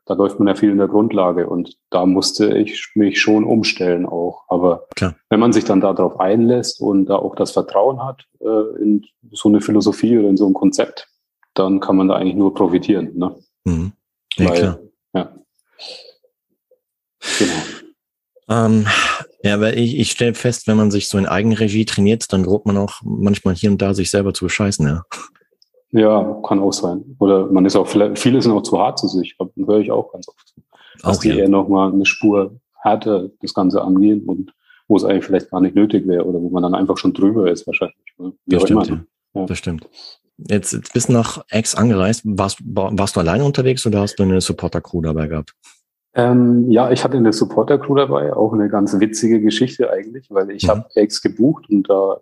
[0.06, 4.06] da läuft man ja viel in der Grundlage und da musste ich mich schon umstellen
[4.06, 4.44] auch.
[4.48, 5.16] Aber Klar.
[5.30, 9.48] wenn man sich dann darauf einlässt und da auch das Vertrauen hat äh, in so
[9.48, 11.08] eine Philosophie oder in so ein Konzept,
[11.54, 13.10] dann kann man da eigentlich nur profitieren.
[13.16, 13.36] Ne?
[13.64, 13.92] Mhm.
[14.36, 14.78] Ja, Weil, klar.
[15.14, 15.34] Ja.
[17.38, 17.62] Genau.
[18.48, 18.86] Ähm,
[19.42, 22.64] ja, weil ich, ich stelle fest, wenn man sich so in Eigenregie trainiert, dann droht
[22.64, 25.02] man auch manchmal hier und da sich selber zu bescheißen, ja.
[25.96, 27.16] Ja, kann auch sein.
[27.18, 30.12] Oder man ist auch vielleicht, viele sind auch zu hart zu sich, höre ich auch
[30.12, 30.54] ganz oft.
[31.02, 31.36] Dass auch, die ja.
[31.36, 34.52] eher nochmal eine Spur härter das Ganze angehen und
[34.88, 37.50] wo es eigentlich vielleicht gar nicht nötig wäre oder wo man dann einfach schon drüber
[37.50, 37.96] ist wahrscheinlich.
[38.18, 39.00] Wie das stimmt, ja.
[39.34, 39.46] ja.
[39.46, 39.88] Das stimmt.
[40.36, 42.22] Jetzt, jetzt bist du nach Ex angereist.
[42.24, 45.54] Warst, warst du alleine unterwegs oder hast du eine Supporter-Crew dabei gehabt?
[46.14, 50.64] Ähm, ja, ich hatte eine Supporter-Crew dabei, auch eine ganz witzige Geschichte eigentlich, weil ich
[50.64, 50.68] mhm.
[50.68, 52.20] habe Ex gebucht und da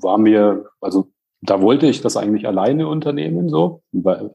[0.00, 1.08] war mir, also
[1.42, 4.30] da wollte ich das eigentlich alleine unternehmen, so, weil,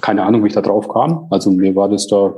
[0.00, 1.26] keine Ahnung, wie ich da drauf kam.
[1.30, 2.34] Also mir war das da,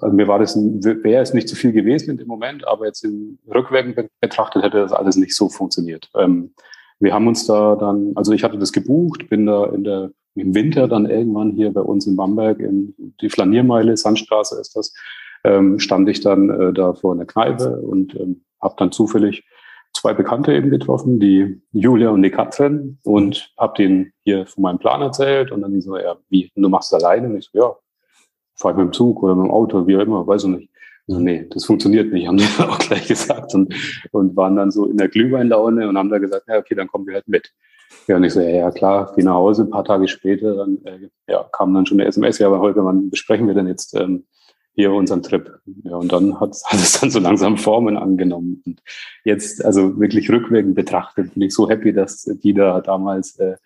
[0.00, 3.04] also mir war das, wäre es nicht zu viel gewesen in dem Moment, aber jetzt
[3.04, 6.10] im Rückwirkend betrachtet hätte das alles nicht so funktioniert.
[6.14, 6.54] Ähm,
[7.00, 10.54] wir haben uns da dann, also ich hatte das gebucht, bin da in der, im
[10.54, 14.92] Winter dann irgendwann hier bei uns in Bamberg, in die Flaniermeile, Sandstraße ist das,
[15.44, 19.44] ähm, stand ich dann äh, da vor einer Kneipe und ähm, habe dann zufällig
[20.04, 24.78] zwei Bekannte eben getroffen, die Julia und die Katrin und habe denen hier von meinem
[24.78, 27.28] Plan erzählt und dann die so, ja, wie, du machst es alleine?
[27.28, 27.74] Und ich so, ja,
[28.54, 30.70] fahr ich mit dem Zug oder mit dem Auto, wie auch immer, weiß ich nicht.
[31.06, 33.74] So, nee, das funktioniert nicht, haben die auch gleich gesagt und,
[34.12, 37.06] und waren dann so in der Glühweinlaune und haben da gesagt, ja, okay, dann kommen
[37.06, 37.50] wir halt mit.
[38.06, 40.84] Ja, und ich so, ja, ja klar, geh nach Hause, ein paar Tage später, dann
[40.84, 43.94] äh, ja, kam dann schon eine SMS, ja, aber heute, wann besprechen wir denn jetzt
[43.94, 44.26] ähm,
[44.74, 45.60] hier unseren Trip.
[45.84, 48.62] Ja, und dann hat, hat es dann so langsam Formen angenommen.
[48.66, 48.82] Und
[49.24, 53.56] jetzt, also wirklich rückwirkend betrachtet, bin ich so happy, dass die da damals äh,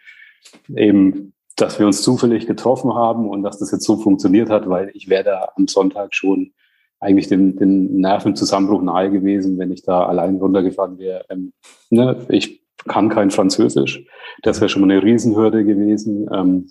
[0.74, 4.90] eben, dass wir uns zufällig getroffen haben und dass das jetzt so funktioniert hat, weil
[4.94, 6.52] ich wäre da am Sonntag schon
[7.00, 11.24] eigentlich den, den Nervenzusammenbruch nahe gewesen, wenn ich da allein runtergefahren wäre.
[11.30, 11.52] Ähm,
[11.90, 14.04] ne, ich kann kein Französisch.
[14.42, 16.28] Das wäre schon mal eine Riesenhürde gewesen.
[16.32, 16.70] Ähm,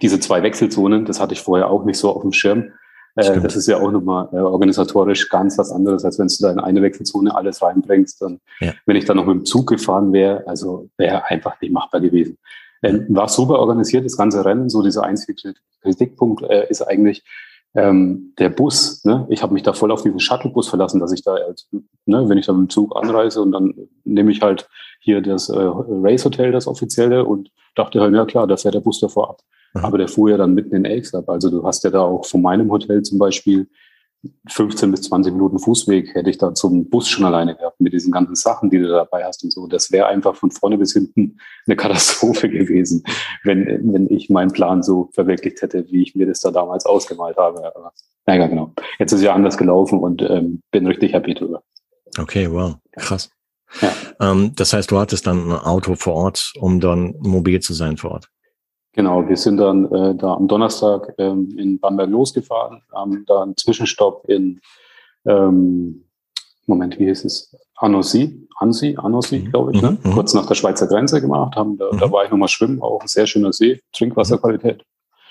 [0.00, 2.72] diese zwei Wechselzonen, das hatte ich vorher auch nicht so auf dem Schirm.
[3.16, 6.52] Äh, das ist ja auch nochmal äh, organisatorisch ganz was anderes, als wenn du da
[6.52, 8.22] in eine Wechselzone alles reinbringst.
[8.22, 8.72] Und ja.
[8.84, 12.36] wenn ich dann noch mit dem Zug gefahren wäre, also wäre einfach nicht machbar gewesen.
[12.82, 14.68] Ähm, war super organisiert, das ganze Rennen.
[14.68, 17.24] So dieser einzige Kritikpunkt äh, ist eigentlich
[17.74, 19.02] ähm, der Bus.
[19.04, 19.26] Ne?
[19.30, 21.66] Ich habe mich da voll auf diesen Shuttlebus verlassen, dass ich da, halt,
[22.04, 23.74] ne, wenn ich dann mit dem Zug anreise und dann
[24.04, 24.68] nehme ich halt
[25.00, 29.00] hier das Race Hotel, das offizielle, und dachte halt, ja klar, da fährt der Bus
[29.00, 29.42] davor ab.
[29.76, 29.84] Mhm.
[29.84, 31.28] Aber der fuhr ja dann mitten in Elks ab.
[31.28, 33.68] Also du hast ja da auch von meinem Hotel zum Beispiel
[34.48, 38.12] 15 bis 20 Minuten Fußweg hätte ich da zum Bus schon alleine gehabt mit diesen
[38.12, 39.66] ganzen Sachen, die du dabei hast und so.
[39.66, 43.04] Das wäre einfach von vorne bis hinten eine Katastrophe gewesen,
[43.44, 47.36] wenn, wenn ich meinen Plan so verwirklicht hätte, wie ich mir das da damals ausgemalt
[47.36, 47.58] habe.
[47.74, 47.92] Aber,
[48.26, 48.72] naja, genau.
[48.98, 51.62] Jetzt ist ja anders gelaufen und ähm, bin richtig happy drüber.
[52.18, 53.30] Okay, wow, krass.
[53.80, 53.92] Ja.
[54.20, 57.96] Ähm, das heißt, du hattest dann ein Auto vor Ort, um dann mobil zu sein
[57.96, 58.30] vor Ort.
[58.96, 63.54] Genau, wir sind dann äh, da am Donnerstag ähm, in Bamberg losgefahren, haben da einen
[63.54, 64.58] Zwischenstopp in,
[65.26, 66.06] ähm,
[66.66, 67.54] Moment, wie hieß es?
[67.76, 69.50] Annecy, Annecy, Annecy, mhm.
[69.50, 69.98] glaube ich, ne?
[70.02, 70.12] Mhm.
[70.12, 71.56] kurz nach der Schweizer Grenze gemacht.
[71.56, 71.98] Haben, da, mhm.
[71.98, 74.82] da war ich nochmal schwimmen, auch ein sehr schöner See, Trinkwasserqualität.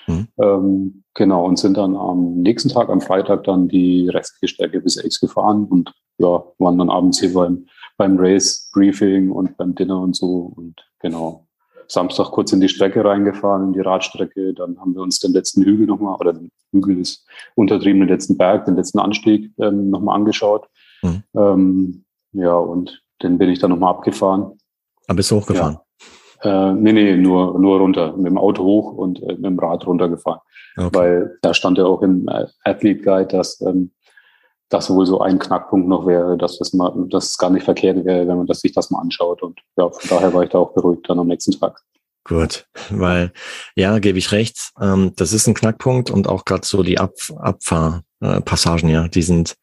[0.06, 0.28] Mhm.
[0.40, 4.96] Ähm, genau, und sind dann am nächsten Tag, am Freitag, dann die restliche Strecke bis
[4.96, 10.14] X gefahren und ja, waren dann abends hier beim, beim Race-Briefing und beim Dinner und
[10.14, 11.45] so und genau,
[11.88, 14.54] Samstag kurz in die Strecke reingefahren, in die Radstrecke.
[14.54, 18.36] Dann haben wir uns den letzten Hügel nochmal, oder den Hügel ist untertrieben, den letzten
[18.36, 20.68] Berg, den letzten Anstieg ähm, nochmal angeschaut.
[21.02, 21.22] Mhm.
[21.34, 24.42] Ähm, ja, und den bin ich dann nochmal abgefahren.
[24.42, 24.58] Aber
[25.08, 25.74] ah, bist du hochgefahren?
[25.74, 26.70] Ja.
[26.70, 28.16] Äh, nee, nee, nur, nur runter.
[28.16, 30.40] Mit dem Auto hoch und äh, mit dem Rad runtergefahren.
[30.76, 30.90] Okay.
[30.92, 33.92] Weil da stand ja auch im äh, Athlete Guide, dass ähm,
[34.68, 38.04] das wohl so ein Knackpunkt noch wäre, dass das mal, dass es gar nicht verkehrt
[38.04, 39.42] wäre, wenn man das, sich das mal anschaut.
[39.42, 41.80] Und ja, von daher war ich da auch beruhigt dann am nächsten Tag.
[42.24, 43.32] Gut, weil
[43.76, 44.72] ja, gebe ich recht.
[44.80, 49.56] Ähm, das ist ein Knackpunkt und auch gerade so die Ab Abfahrpassagen, ja, die sind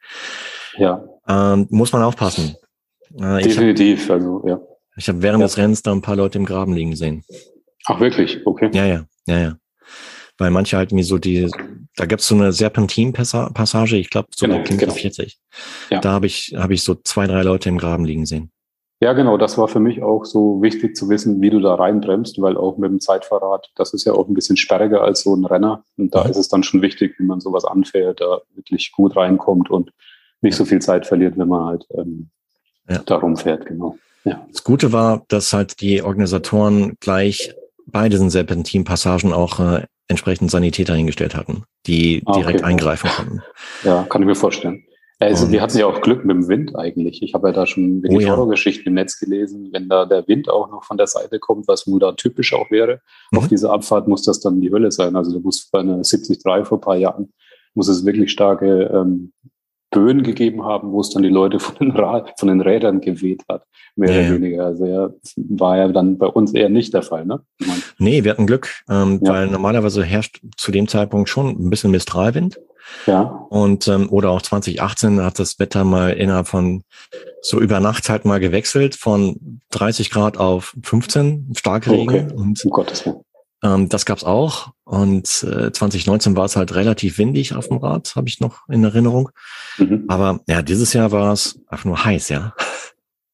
[0.78, 2.56] ja ähm, muss man aufpassen.
[3.20, 4.60] Äh, Definitiv, hab, also ja.
[4.96, 5.48] Ich habe während ja.
[5.48, 7.24] des Rennens da ein paar Leute im Graben liegen sehen.
[7.86, 8.46] Ach, wirklich?
[8.46, 8.70] Okay.
[8.74, 9.58] Ja, ja, ja, ja.
[10.38, 11.50] Weil manche halt mir so die,
[11.96, 14.94] da gibt's so eine Serpentin-Passage, ich glaube so genau, Kilometer genau.
[14.94, 15.38] 40.
[15.92, 16.00] Ja.
[16.00, 18.52] Da habe ich, hab ich so zwei, drei Leute im Graben liegen sehen.
[19.00, 22.42] Ja, genau, das war für mich auch so wichtig zu wissen, wie du da reinbremst,
[22.42, 25.44] weil auch mit dem Zeitverrat, das ist ja auch ein bisschen sperriger als so ein
[25.44, 25.84] Renner.
[25.98, 26.30] Und da mhm.
[26.30, 29.92] ist es dann schon wichtig, wie man sowas anfährt, da wirklich gut reinkommt und
[30.40, 32.30] nicht so viel Zeit verliert, wenn man halt ähm,
[32.90, 33.00] ja.
[33.06, 33.98] da rumfährt, genau.
[34.24, 34.46] Ja.
[34.50, 37.54] Das Gute war, dass halt die Organisatoren gleich
[37.86, 42.70] bei diesen Serpentin-Passagen auch äh, entsprechend Sanitäter hingestellt hatten, die ah, direkt okay.
[42.70, 43.42] eingreifen konnten.
[43.84, 44.86] Ja, kann ich mir vorstellen.
[45.20, 47.22] Also wir hatten ja auch Glück mit dem Wind eigentlich.
[47.22, 48.36] Ich habe ja da schon wirklich oh, ja.
[48.36, 49.70] Horrorgeschichten im Netz gelesen.
[49.72, 52.70] Wenn da der Wind auch noch von der Seite kommt, was wohl da typisch auch
[52.72, 53.00] wäre,
[53.32, 53.40] mhm.
[53.40, 55.16] auf dieser Abfahrt muss das dann die Hölle sein.
[55.16, 57.32] Also da muss bei einer 73 vor ein paar Jahren,
[57.74, 59.32] muss es wirklich starke ähm,
[59.94, 63.44] Böen gegeben haben, wo es dann die Leute von den, Rad, von den Rädern geweht
[63.48, 63.64] hat,
[63.96, 64.66] mehr ja, oder weniger.
[64.66, 67.42] Also ja, war ja dann bei uns eher nicht der Fall, ne?
[67.98, 69.32] Nee, wir hatten Glück, ähm, ja.
[69.32, 72.60] weil normalerweise herrscht zu dem Zeitpunkt schon ein bisschen Mistralwind.
[73.06, 73.22] Ja.
[73.50, 76.84] Und und oder auch 2018 hat das Wetter mal innerhalb von
[77.42, 82.10] so über Nacht halt mal gewechselt von 30 Grad auf 15 starke Regen.
[82.10, 82.34] Okay.
[82.36, 83.22] Und Gottes Willen.
[83.64, 84.72] Ähm, das gab's auch.
[84.84, 88.84] Und äh, 2019 war es halt relativ windig auf dem Rad, habe ich noch in
[88.84, 89.30] Erinnerung.
[89.78, 90.06] Mhm.
[90.08, 92.54] Aber ja, dieses Jahr war es einfach nur heiß, ja.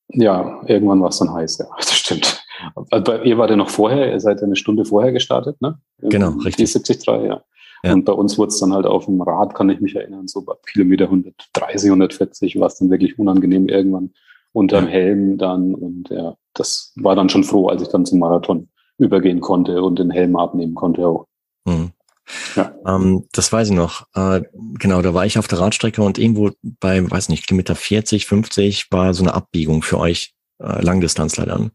[0.09, 1.65] Ja, irgendwann war es dann heiß, ja.
[1.77, 2.43] Das stimmt.
[2.89, 5.79] Bei ihr war der noch vorher, ihr seid ja eine Stunde vorher gestartet, ne?
[5.99, 6.71] Genau, richtig.
[6.71, 7.43] Die 73, ja.
[7.83, 7.93] Ja.
[7.93, 10.41] Und bei uns wurde es dann halt auf dem Rad, kann ich mich erinnern, so
[10.41, 14.11] bei Kilometer 130, 140 war es dann wirklich unangenehm irgendwann
[14.51, 14.91] unterm ja.
[14.91, 15.73] Helm dann.
[15.73, 18.67] Und ja, das war dann schon froh, als ich dann zum Marathon
[18.99, 21.25] übergehen konnte und den Helm abnehmen konnte auch.
[21.65, 21.91] Mhm.
[22.55, 22.73] Ja.
[22.85, 24.05] Ähm, das weiß ich noch.
[24.13, 24.41] Äh,
[24.77, 28.91] genau, da war ich auf der Radstrecke und irgendwo bei, weiß nicht, Kilometer 40, 50
[28.91, 31.71] war so eine Abbiegung für euch äh, Langdistanzler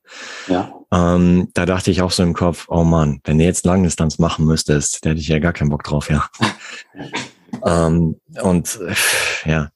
[0.49, 0.73] Ja.
[0.93, 4.45] Ähm, da dachte ich auch so im Kopf, oh Mann, wenn du jetzt Langdistanz machen
[4.45, 6.29] müsstest, da hätte ich ja gar keinen Bock drauf, ja.
[7.67, 9.71] ähm, und äh, ja.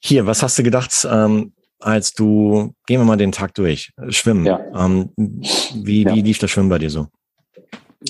[0.00, 4.46] Hier, was hast du gedacht, ähm, als du, gehen wir mal den Tag durch, schwimmen.
[4.46, 4.60] Ja.
[4.74, 6.14] Ähm, wie, ja.
[6.14, 7.06] wie lief das Schwimmen bei dir so?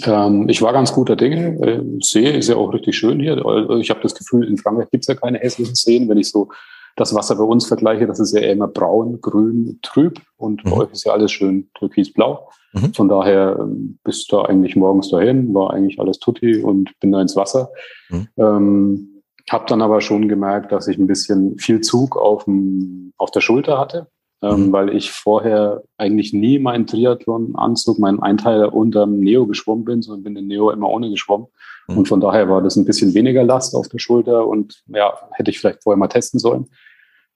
[0.05, 1.59] Ähm, ich war ganz guter Dinge.
[1.61, 3.37] Äh, See ist ja auch richtig schön hier.
[3.81, 6.09] Ich habe das Gefühl, in Frankreich gibt es ja keine hässlichen Seen.
[6.09, 6.49] Wenn ich so
[6.97, 10.71] das Wasser bei uns vergleiche, das ist ja immer braun, grün, trüb und mhm.
[10.71, 12.49] bei euch ist ja alles schön türkisblau.
[12.73, 12.95] Mhm.
[12.95, 17.21] Von daher ähm, bist du eigentlich morgens dahin, war eigentlich alles tutti und bin da
[17.21, 17.69] ins Wasser.
[18.11, 18.29] Mhm.
[18.37, 19.14] Ähm,
[19.51, 23.41] hab dann aber schon gemerkt, dass ich ein bisschen viel Zug auf, dem, auf der
[23.41, 24.09] Schulter hatte,
[24.43, 24.73] ähm, mhm.
[24.73, 30.35] weil ich vorher eigentlich nie meinen Triathlon-Anzug, meinen Einteiler unterm Neo geschwommen bin, sondern bin
[30.35, 31.49] den Neo immer ohne geschwommen.
[31.89, 31.99] Mhm.
[31.99, 35.51] Und von daher war das ein bisschen weniger Last auf der Schulter und ja, hätte
[35.51, 36.67] ich vielleicht vorher mal testen sollen.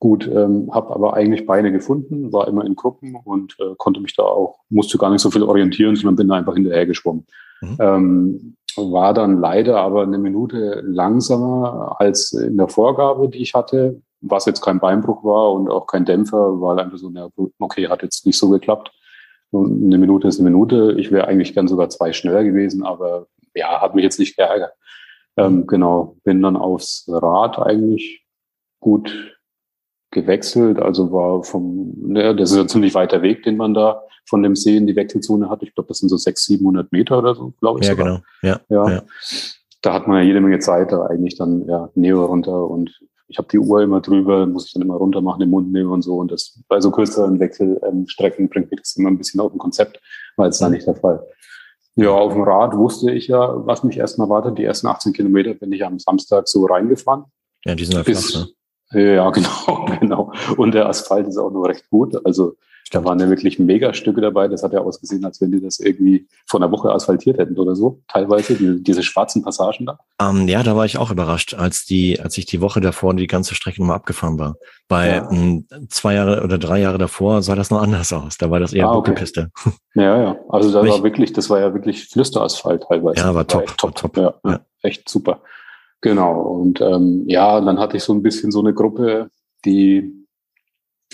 [0.00, 4.14] Gut, ähm, habe aber eigentlich Beine gefunden, war immer in Gruppen und äh, konnte mich
[4.14, 7.26] da auch, musste gar nicht so viel orientieren, sondern bin da einfach hinterher geschwommen.
[7.60, 7.76] Mhm.
[7.80, 14.00] Ähm, war dann leider aber eine Minute langsamer als in der Vorgabe, die ich hatte,
[14.20, 18.02] was jetzt kein Beinbruch war und auch kein Dämpfer, weil einfach so, na, okay, hat
[18.02, 18.90] jetzt nicht so geklappt.
[19.52, 20.94] Eine Minute ist eine Minute.
[20.98, 24.72] Ich wäre eigentlich gern sogar zwei schneller gewesen, aber ja, hat mich jetzt nicht geärgert.
[25.36, 28.26] Ähm, genau, bin dann aufs Rad eigentlich
[28.80, 29.37] gut
[30.10, 30.78] gewechselt.
[30.78, 34.56] Also war vom, ne, das ist ein ziemlich weiter Weg, den man da von dem
[34.56, 35.62] See in die Wechselzone hat.
[35.62, 37.86] Ich glaube, das sind so 600, 700 Meter oder so, glaube ich.
[37.86, 38.06] Ja, sogar.
[38.06, 38.20] genau.
[38.42, 38.90] Ja, ja.
[38.90, 39.02] ja.
[39.82, 43.36] Da hat man ja jede Menge Zeit, da eigentlich dann ja, Neo runter und ich
[43.36, 46.02] habe die Uhr immer drüber, muss ich dann immer runter machen, den Mund nehmen und
[46.02, 46.16] so.
[46.16, 49.58] Und das bei so kürzeren Wechselstrecken ähm, bringt mich das immer ein bisschen auf dem
[49.58, 50.00] Konzept,
[50.36, 51.22] weil es da nicht der Fall.
[51.94, 54.56] Ja, auf dem Rad wusste ich ja, was mich erstmal wartet.
[54.56, 57.24] Die ersten 18 Kilometer bin ich am Samstag so reingefahren.
[57.64, 58.46] Ja, die sind ja flach, ne?
[58.92, 60.32] Ja, genau, genau.
[60.56, 62.14] Und der Asphalt ist auch nur recht gut.
[62.24, 62.56] Also
[62.90, 64.48] da waren ja wirklich Megastücke dabei.
[64.48, 67.74] Das hat ja ausgesehen, als wenn die das irgendwie vor einer Woche asphaltiert hätten oder
[67.74, 68.00] so.
[68.08, 69.98] Teilweise die, diese schwarzen Passagen da.
[70.20, 73.26] Ähm, ja, da war ich auch überrascht, als die, als ich die Woche davor die
[73.26, 74.56] ganze Strecke nochmal abgefahren war.
[74.88, 75.30] Weil ja.
[75.30, 78.38] m, zwei Jahre oder drei Jahre davor sah das noch anders aus.
[78.38, 79.10] Da war das eher ah, okay.
[79.10, 79.50] Buckelpiste.
[79.94, 80.36] Ja, ja.
[80.48, 83.20] Also da war wirklich, das war ja wirklich Flüsterasphalt teilweise.
[83.20, 84.16] Ja, war top, top, top.
[84.16, 84.60] Ja, ja.
[84.80, 85.42] Echt super.
[86.00, 86.40] Genau.
[86.40, 89.30] Und ähm, ja, dann hatte ich so ein bisschen so eine Gruppe,
[89.64, 90.26] die,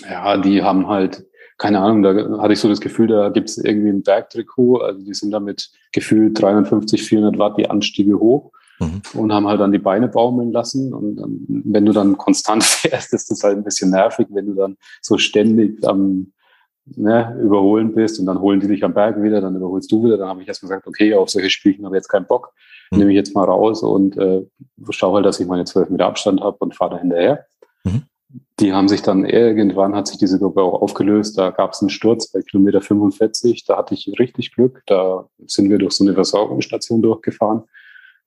[0.03, 1.25] ja, die haben halt,
[1.57, 4.77] keine Ahnung, da hatte ich so das Gefühl, da gibt es irgendwie ein Bergtrikot.
[4.77, 9.01] Also die sind damit gefühlt 350, 400 Watt die Anstiege hoch mhm.
[9.13, 10.93] und haben halt dann die Beine baumeln lassen.
[10.93, 14.53] Und dann, wenn du dann konstant fährst, ist das halt ein bisschen nervig, wenn du
[14.53, 16.33] dann so ständig am
[16.85, 20.17] ne, überholen bist und dann holen die dich am Berg wieder, dann überholst du wieder.
[20.17, 22.53] Dann habe ich erst gesagt, okay, auf solche Spielchen habe ich jetzt keinen Bock
[22.91, 22.99] mhm.
[22.99, 24.45] nehme ich jetzt mal raus und äh,
[24.89, 27.45] schaue halt, dass ich meine zwölf Meter Abstand habe und fahre da hinterher.
[27.83, 28.03] Mhm.
[28.59, 31.37] die haben sich dann irgendwann hat sich diese Gruppe auch aufgelöst.
[31.37, 33.65] Da gab es einen Sturz bei Kilometer 45.
[33.65, 34.81] Da hatte ich richtig Glück.
[34.87, 37.63] Da sind wir durch so eine Versorgungsstation durchgefahren.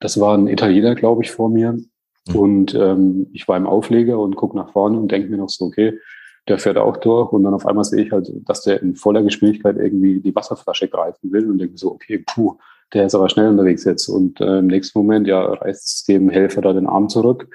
[0.00, 1.72] Das war ein Italiener, glaube ich, vor mir.
[1.72, 2.36] Mhm.
[2.36, 5.66] Und ähm, ich war im Aufleger und gucke nach vorne und denke mir noch so,
[5.66, 5.98] okay,
[6.46, 7.32] der fährt auch durch.
[7.32, 10.88] Und dann auf einmal sehe ich halt, dass der in voller Geschwindigkeit irgendwie die Wasserflasche
[10.88, 12.56] greifen will und denke so, okay, puh,
[12.94, 14.08] der ist aber schnell unterwegs jetzt.
[14.08, 17.48] Und äh, im nächsten Moment, ja, reißt dem Helfer da den Arm zurück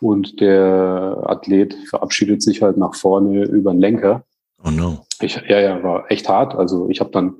[0.00, 4.24] und der Athlet verabschiedet sich halt nach vorne über den Lenker.
[4.64, 5.06] Oh no.
[5.20, 6.54] Ich, ja, ja, war echt hart.
[6.54, 7.34] Also ich habe dann,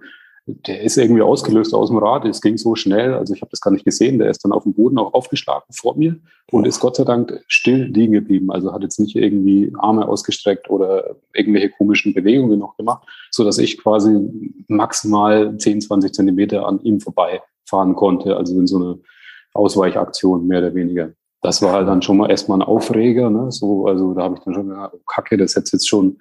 [0.47, 2.27] der ist irgendwie ausgelöst aus dem Rad.
[2.27, 4.19] Es ging so schnell, also ich habe das gar nicht gesehen.
[4.19, 6.17] Der ist dann auf dem Boden auch aufgeschlagen vor mir
[6.51, 8.51] und ist Gott sei Dank still liegen geblieben.
[8.51, 13.59] Also hat jetzt nicht irgendwie Arme ausgestreckt oder irgendwelche komischen Bewegungen noch gemacht, so dass
[13.59, 14.29] ich quasi
[14.69, 18.37] maximal 10, 20 Zentimeter an ihm vorbeifahren konnte.
[18.37, 18.99] Also in so eine
[19.55, 21.13] Ausweichaktion mehr oder weniger
[21.45, 23.29] das war halt dann schon mal erstmal ein Aufreger.
[23.29, 23.53] Ne?
[23.53, 26.17] So, also da habe ich dann schon gedacht, oh, Kacke, das hätte jetzt schon,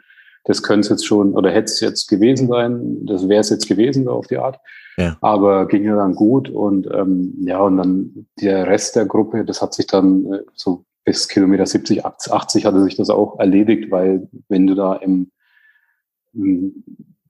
[0.46, 3.68] das könnte es jetzt schon, oder hätte es jetzt gewesen sein, das wäre es jetzt
[3.68, 4.60] gewesen, auf die Art.
[4.98, 5.18] Ja.
[5.22, 9.62] Aber ging ja dann gut und ähm, ja, und dann der Rest der Gruppe, das
[9.62, 14.28] hat sich dann äh, so bis Kilometer 70, 80 hatte sich das auch erledigt, weil
[14.50, 15.32] wenn du da im,
[16.34, 16.84] im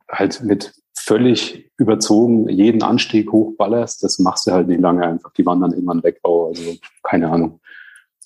[0.10, 5.34] halt mit völlig überzogen jeden Anstieg hochballerst, das machst du halt nicht lange einfach.
[5.34, 6.20] Die waren dann irgendwann weg.
[6.24, 7.60] Also keine Ahnung.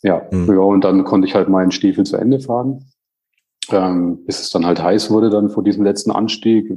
[0.03, 0.47] Ja, mhm.
[0.51, 2.85] ja, und dann konnte ich halt meinen Stiefel zu Ende fahren,
[3.71, 6.71] ähm, bis es dann halt heiß wurde dann vor diesem letzten Anstieg,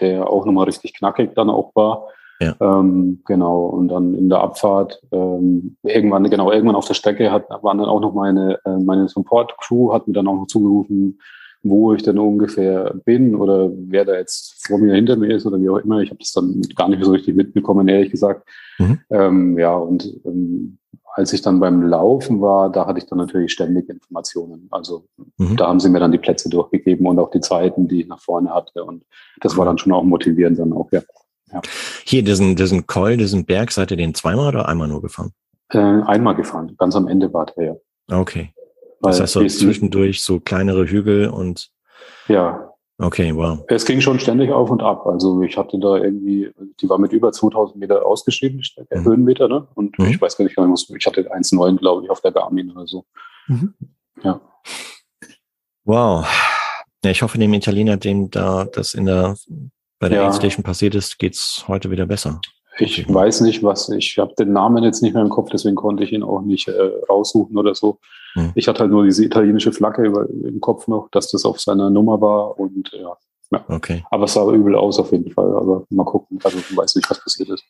[0.00, 2.08] der auch nochmal richtig knackig dann auch war.
[2.40, 2.54] Ja.
[2.60, 7.48] Ähm, genau, und dann in der Abfahrt, ähm, irgendwann, genau, irgendwann auf der Strecke hat,
[7.48, 11.18] waren dann auch noch meine, äh, meine Support-Crew, hat mir dann auch noch zugerufen,
[11.62, 15.60] wo ich denn ungefähr bin oder wer da jetzt vor mir, hinter mir ist oder
[15.60, 16.00] wie auch immer.
[16.00, 18.46] Ich habe das dann gar nicht so richtig mitbekommen, ehrlich gesagt.
[18.78, 18.98] Mhm.
[19.10, 20.78] Ähm, ja, und ähm,
[21.14, 24.68] als ich dann beim Laufen war, da hatte ich dann natürlich ständig Informationen.
[24.70, 25.06] Also
[25.36, 25.56] mhm.
[25.56, 28.20] da haben sie mir dann die Plätze durchgegeben und auch die Zeiten, die ich nach
[28.20, 28.84] vorne hatte.
[28.84, 29.04] Und
[29.40, 31.00] das war dann schon auch motivierend dann auch, ja.
[31.52, 31.62] ja.
[32.04, 35.32] Hier, diesen, diesen Keul, diesen Berg, seid ihr den zweimal oder einmal nur gefahren?
[35.70, 36.74] Äh, einmal gefahren.
[36.78, 38.18] Ganz am Ende war der, ja.
[38.18, 38.52] Okay.
[39.00, 41.70] Das heißt so zwischendurch so kleinere Hügel und.
[42.28, 43.62] Ja, Okay, wow.
[43.68, 45.06] Es ging schon ständig auf und ab.
[45.06, 49.04] Also ich hatte da irgendwie, die war mit über 2000 Meter ausgeschrieben, mhm.
[49.04, 49.68] Höhenmeter, ne?
[49.74, 50.06] Und mhm.
[50.06, 53.04] ich weiß gar nicht, ich hatte 1,9, glaube ich, auf der Garmin oder so.
[53.48, 53.74] Mhm.
[54.22, 54.40] Ja.
[55.84, 56.26] Wow.
[57.04, 59.36] Ja, ich hoffe, dem Italiener, dem da das in der,
[59.98, 60.32] bei der ja.
[60.32, 62.40] Station passiert ist, geht's heute wieder besser.
[62.78, 63.14] Ich okay.
[63.14, 66.12] weiß nicht, was, ich habe den Namen jetzt nicht mehr im Kopf, deswegen konnte ich
[66.12, 67.98] ihn auch nicht äh, raussuchen oder so.
[68.36, 68.52] Hm.
[68.54, 70.06] Ich hatte halt nur diese italienische Flagge
[70.44, 73.16] im Kopf noch, dass das auf seiner Nummer war und ja.
[73.50, 73.64] ja.
[73.68, 74.04] Okay.
[74.10, 75.56] Aber es sah übel aus auf jeden Fall.
[75.56, 76.38] Aber mal gucken.
[76.44, 77.64] Also ich weiß nicht, was passiert ist.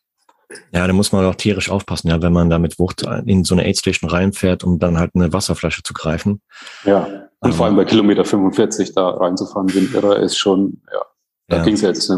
[0.72, 3.55] Ja, da muss man auch tierisch aufpassen, ja, wenn man da mit Wucht in so
[3.55, 6.40] eine Aid-Station reinfährt, um dann halt eine Wasserflasche zu greifen.
[6.85, 11.02] Ja, und ähm, vor allem bei Kilometer 45 da reinzufahren, sind irre, ist schon, ja,
[11.48, 11.64] da ja.
[11.64, 12.12] ging es jetzt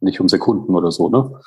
[0.00, 1.40] nicht um Sekunden oder so, ne?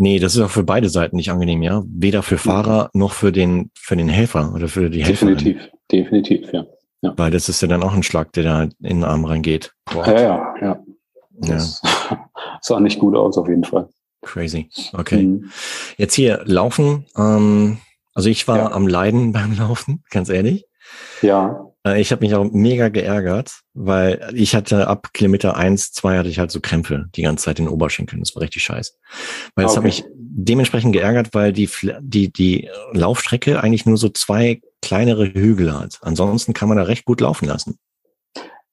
[0.00, 1.82] Nee, das ist auch für beide Seiten nicht angenehm, ja.
[1.86, 5.26] Weder für Fahrer noch für den, für den Helfer oder für die Helfer.
[5.26, 6.66] Definitiv, definitiv, ja.
[7.02, 7.14] ja.
[7.16, 9.74] Weil das ist ja dann auch ein Schlag, der da in den Arm reingeht.
[9.92, 10.06] Boah.
[10.06, 10.80] Ja, ja, ja.
[11.40, 12.30] Das ja.
[12.60, 13.88] sah nicht gut aus, auf jeden Fall.
[14.22, 14.68] Crazy.
[14.92, 15.24] Okay.
[15.24, 15.50] Mhm.
[15.96, 17.06] Jetzt hier laufen.
[17.16, 17.78] Ähm,
[18.14, 18.72] also ich war ja.
[18.72, 20.64] am Leiden beim Laufen, ganz ehrlich.
[21.22, 21.67] Ja.
[21.86, 26.28] Äh, ich habe mich auch mega geärgert, weil ich hatte ab Kilometer eins, zwei hatte
[26.28, 28.20] ich halt so Krämpfe die ganze Zeit in den Oberschenkeln.
[28.20, 28.94] Das war richtig scheiße.
[29.54, 29.76] Weil es okay.
[29.78, 31.68] hat mich dementsprechend geärgert, weil die,
[32.00, 35.98] die, die Laufstrecke eigentlich nur so zwei kleinere Hügel hat.
[36.02, 37.78] Ansonsten kann man da recht gut laufen lassen.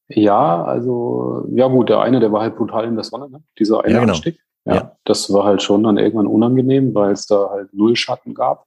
[0.07, 3.41] Ja, also, ja gut, der eine, der war halt brutal in der Sonne, ne?
[3.57, 4.13] dieser eine ja, genau.
[4.13, 4.39] Anstieg.
[4.65, 8.33] Ja, ja, das war halt schon dann irgendwann unangenehm, weil es da halt null Schatten
[8.33, 8.65] gab.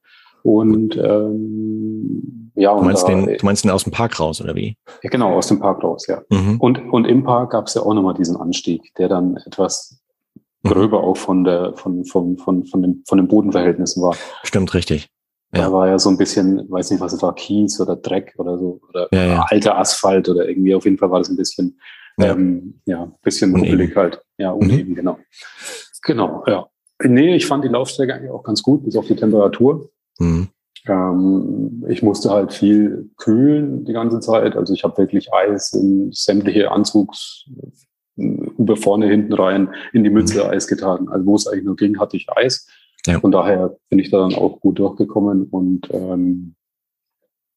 [0.49, 4.55] Und ähm, ja, du meinst, da, den, du meinst den aus dem Park raus, oder
[4.55, 4.79] wie?
[5.03, 6.23] Ja, genau, aus dem Park raus, ja.
[6.31, 6.59] Mhm.
[6.59, 10.01] Und, und im Park gab es ja auch nochmal diesen Anstieg, der dann etwas
[10.63, 10.71] mhm.
[10.71, 14.17] gröber auch von der, von, von, von, von, dem, von den Bodenverhältnissen war.
[14.43, 15.09] Stimmt, richtig.
[15.53, 15.67] Ja.
[15.67, 18.57] Da war ja so ein bisschen, weiß nicht, was es war, Kies oder Dreck oder
[18.57, 19.47] so, oder ja, ja.
[19.51, 21.79] alter Asphalt oder irgendwie, auf jeden Fall war das ein bisschen,
[22.17, 23.95] ja, ähm, ja bisschen uneben.
[23.95, 24.23] halt.
[24.39, 24.95] Ja, uneben, mhm.
[24.95, 25.19] genau.
[26.05, 26.67] Genau, ja.
[27.05, 29.91] Nee, ich fand die Laufstrecke eigentlich auch ganz gut, bis auf die Temperatur.
[30.19, 30.49] Mhm.
[30.87, 34.57] Ähm, ich musste halt viel kühlen die ganze Zeit.
[34.57, 37.47] Also ich habe wirklich Eis in sämtliche Anzugs
[38.16, 40.51] über vorne, hinten rein, in die Mütze mhm.
[40.51, 41.09] Eis getan.
[41.09, 42.69] Also wo es eigentlich nur ging, hatte ich Eis.
[43.07, 43.21] Ja.
[43.21, 46.55] Von daher bin ich da dann auch gut durchgekommen und ähm,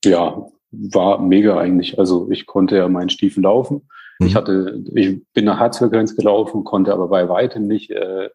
[0.06, 2.00] ja, war mega eigentlich.
[2.00, 3.88] Also ich konnte ja meinen Stiefel laufen.
[4.20, 4.28] Mhm.
[4.28, 8.30] Ich hatte, ich bin nach Herzfrequenz gelaufen, konnte aber bei weitem nicht äh,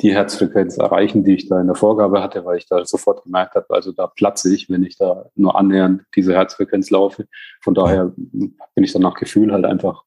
[0.00, 3.54] die Herzfrequenz erreichen, die ich da in der Vorgabe hatte, weil ich da sofort gemerkt
[3.56, 7.26] habe, also da platze ich, wenn ich da nur annähernd diese Herzfrequenz laufe.
[7.62, 10.04] Von daher bin ich dann nach Gefühl halt einfach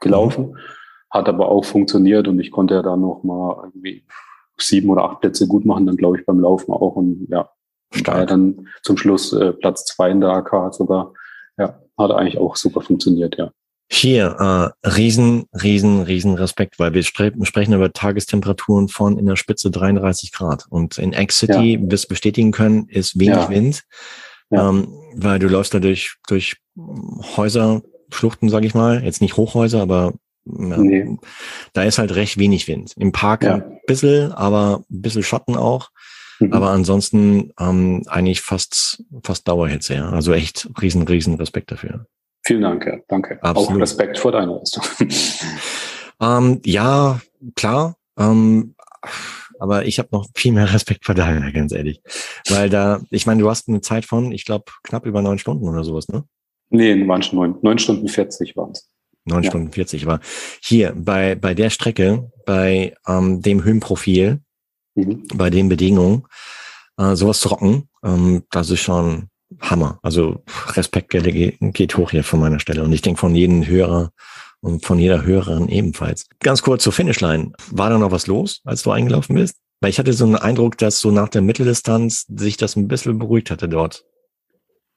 [0.00, 0.56] gelaufen,
[1.10, 4.06] hat aber auch funktioniert und ich konnte ja dann noch mal irgendwie
[4.58, 7.50] sieben oder acht Plätze gut machen, dann glaube ich beim Laufen auch und ja,
[7.92, 8.28] Stark.
[8.28, 11.12] dann zum Schluss äh, Platz zwei in der AK sogar.
[11.58, 13.50] Ja, hat eigentlich auch super funktioniert, ja.
[13.92, 19.70] Hier, äh, riesen, riesen, riesen Respekt, weil wir sprechen über Tagestemperaturen von in der Spitze
[19.72, 20.66] 33 Grad.
[20.70, 21.80] Und in X-City, ja.
[21.80, 23.50] wir es bestätigen können, ist wenig ja.
[23.50, 23.82] Wind,
[24.50, 24.68] ja.
[24.68, 26.56] Ähm, weil du läufst da durch, durch
[27.36, 27.82] Häuser,
[28.12, 29.02] Schluchten, sag ich mal.
[29.02, 30.14] Jetzt nicht Hochhäuser, aber
[30.44, 31.16] ja, nee.
[31.72, 32.94] da ist halt recht wenig Wind.
[32.96, 35.90] Im Park ein bisschen, aber ein bisschen Schatten auch.
[36.38, 36.52] Mhm.
[36.52, 40.10] Aber ansonsten ähm, eigentlich fast, fast Dauerhitze, ja.
[40.10, 42.06] Also echt riesen, riesen Respekt dafür.
[42.50, 42.98] Vielen Dank, ja.
[43.06, 43.40] Danke.
[43.44, 43.70] Absolut.
[43.70, 44.82] Auch Respekt vor deiner Leistung.
[46.20, 47.20] ähm, ja,
[47.54, 47.94] klar.
[48.18, 48.74] Ähm,
[49.60, 52.02] aber ich habe noch viel mehr Respekt vor deiner, ganz ehrlich.
[52.48, 55.68] Weil da, ich meine, du hast eine Zeit von, ich glaube, knapp über neun Stunden
[55.68, 56.24] oder sowas, ne?
[56.70, 57.54] Nee, waren schon neun.
[57.62, 58.90] Neun Stunden 40 waren es.
[59.26, 59.50] Neun ja.
[59.50, 60.04] Stunden 40.
[60.04, 60.18] Aber
[60.60, 64.40] hier, bei, bei der Strecke, bei ähm, dem Höhenprofil,
[64.96, 65.22] mhm.
[65.36, 66.26] bei den Bedingungen,
[66.96, 69.29] äh, sowas zu rocken, ähm, das ist schon
[69.60, 69.98] Hammer.
[70.02, 72.82] Also Respekt geht hoch hier von meiner Stelle.
[72.82, 74.12] Und ich denke von jedem Hörer
[74.60, 76.26] und von jeder Hörerin ebenfalls.
[76.40, 77.52] Ganz kurz zur Finishline.
[77.70, 79.56] War da noch was los, als du eingelaufen bist?
[79.80, 83.18] Weil ich hatte so einen Eindruck, dass so nach der Mitteldistanz sich das ein bisschen
[83.18, 84.04] beruhigt hatte dort.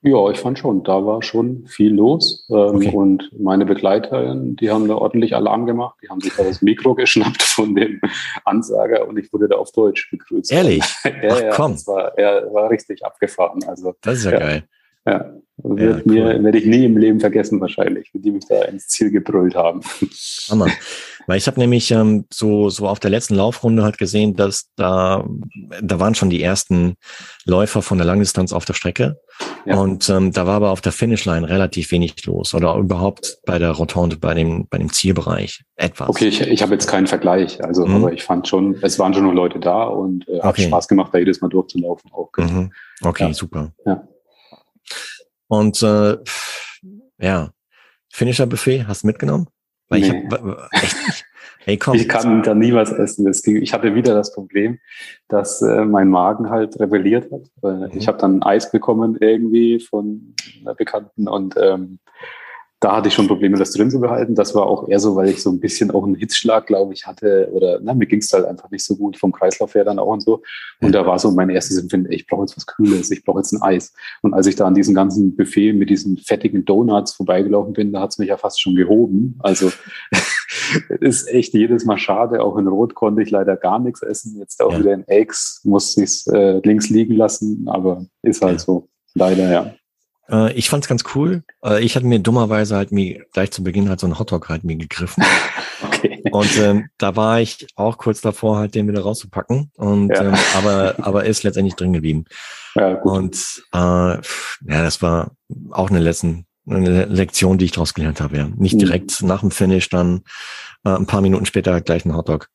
[0.06, 2.46] Ja, ich fand schon, da war schon viel los.
[2.50, 2.92] Ähm, okay.
[2.94, 5.98] Und meine Begleiterin, die haben da ordentlich Alarm gemacht.
[6.04, 8.02] Die haben sich da das Mikro geschnappt von dem
[8.44, 10.52] Ansager und ich wurde da auf Deutsch begrüßt.
[10.52, 10.84] Ehrlich?
[11.06, 11.72] ja, Ach, ja, komm.
[11.72, 13.64] Das war, er war richtig abgefahren.
[13.66, 14.64] Also, das ist ja, ja geil.
[15.06, 16.14] Ja, wird ja, cool.
[16.14, 19.56] mir, werde ich nie im Leben vergessen wahrscheinlich, wie die mich da ins Ziel gebrüllt
[19.56, 19.82] haben.
[20.50, 20.68] Hammer.
[21.28, 25.26] Weil ich habe nämlich ähm, so, so auf der letzten Laufrunde halt gesehen, dass da,
[25.82, 26.96] da waren schon die ersten
[27.46, 29.18] Läufer von der Langdistanz auf der Strecke.
[29.66, 29.78] Ja.
[29.78, 33.72] Und ähm, da war aber auf der Finishline relativ wenig los oder überhaupt bei der
[33.72, 36.10] Rotonde, bei dem, bei dem Zielbereich etwas.
[36.10, 37.96] Okay, ich, ich habe jetzt keinen Vergleich, also mhm.
[37.96, 40.48] aber ich fand schon, es waren schon noch Leute da und äh, okay.
[40.48, 42.30] hat Spaß gemacht, da jedes Mal durchzulaufen auch.
[42.38, 42.72] Mhm.
[43.02, 43.34] Okay, ja.
[43.34, 43.72] super.
[43.86, 44.08] Ja.
[45.48, 46.18] Und äh,
[47.20, 47.52] ja,
[48.12, 49.48] Finisher-Buffet hast du mitgenommen?
[49.90, 50.08] Weil nee.
[50.08, 51.26] ich hab, echt nicht.
[51.66, 51.96] Hey, komm.
[51.96, 53.26] Ich kann da nie was essen.
[53.30, 54.80] Ich hatte wieder das Problem,
[55.30, 57.44] dass äh, mein Magen halt rebelliert hat.
[57.62, 57.98] Mhm.
[57.98, 62.00] Ich habe dann Eis bekommen irgendwie von einer Bekannten und ähm,
[62.84, 64.36] da hatte ich schon Probleme, das drin zu behalten.
[64.36, 67.08] Das war auch eher so, weil ich so ein bisschen auch einen Hitzschlag, glaube ich,
[67.08, 67.50] hatte.
[67.54, 70.08] Oder na, mir ging es halt einfach nicht so gut vom Kreislauf her dann auch
[70.08, 70.42] und so.
[70.82, 73.54] Und da war so mein erstes Empfinden, ich brauche jetzt was Kühles, ich brauche jetzt
[73.54, 73.94] ein Eis.
[74.22, 78.02] Und als ich da an diesem ganzen Buffet mit diesen fettigen Donuts vorbeigelaufen bin, da
[78.02, 79.40] hat es mich ja fast schon gehoben.
[79.40, 79.72] Also
[81.00, 82.44] ist echt jedes Mal schade.
[82.44, 84.38] Auch in Rot konnte ich leider gar nichts essen.
[84.40, 84.80] Jetzt auch ja.
[84.80, 88.60] wieder in Eggs musste ich es äh, links liegen lassen, aber ist halt ja.
[88.60, 88.90] so.
[89.16, 89.74] Leider, ja.
[90.30, 91.44] Äh, ich fand's ganz cool.
[91.64, 94.64] Äh, ich hatte mir dummerweise halt mir gleich zu Beginn halt so ein Hotdog halt
[94.64, 95.24] mir gegriffen.
[95.84, 96.24] okay.
[96.32, 99.72] Und ähm, da war ich auch kurz davor, halt den wieder rauszupacken.
[99.76, 100.24] Und ja.
[100.24, 102.26] ähm, aber aber ist letztendlich drin geblieben.
[102.76, 103.12] Ja, gut.
[103.12, 104.22] Und äh, ja,
[104.66, 105.32] das war
[105.72, 108.38] auch eine Lesson, eine Lektion, die ich daraus gelernt habe.
[108.38, 108.48] Ja.
[108.56, 108.80] Nicht mhm.
[108.80, 109.28] direkt mhm.
[109.28, 110.24] nach dem Finish, dann
[110.86, 112.50] äh, ein paar Minuten später gleich ein Hotdog.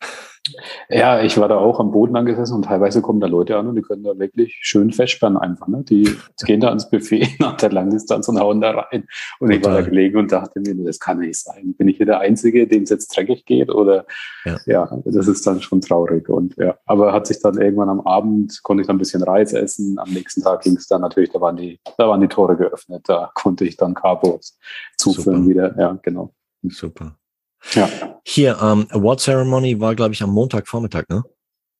[0.89, 3.77] Ja, ich war da auch am Boden angesessen und teilweise kommen da Leute an und
[3.77, 5.69] die können da wirklich schön festsperren einfach.
[5.69, 5.85] Ne?
[5.89, 6.09] Die
[6.47, 9.07] gehen da ans Buffet nach der Langdistanz und hauen da rein.
[9.41, 9.57] Und Total.
[9.57, 11.75] ich war da gelegen und dachte mir, das kann nicht sein.
[11.77, 13.71] Bin ich hier der Einzige, dem es jetzt dreckig geht?
[13.71, 14.07] Oder
[14.45, 14.57] ja.
[14.67, 14.99] ja.
[15.05, 16.29] das ist dann schon traurig.
[16.29, 19.53] Und ja, aber hat sich dann irgendwann am Abend, konnte ich dann ein bisschen Reis
[19.53, 19.99] essen.
[19.99, 23.03] Am nächsten Tag ging es dann natürlich, da waren die, da waren die Tore geöffnet.
[23.07, 24.59] Da konnte ich dann Carbos
[24.97, 25.49] zuführen Super.
[25.49, 25.79] wieder.
[25.79, 26.33] Ja, genau.
[26.63, 27.17] Super.
[27.73, 27.89] Ja.
[28.25, 31.25] Hier, ähm, Award Ceremony war, glaube ich, am Montagvormittag, ne?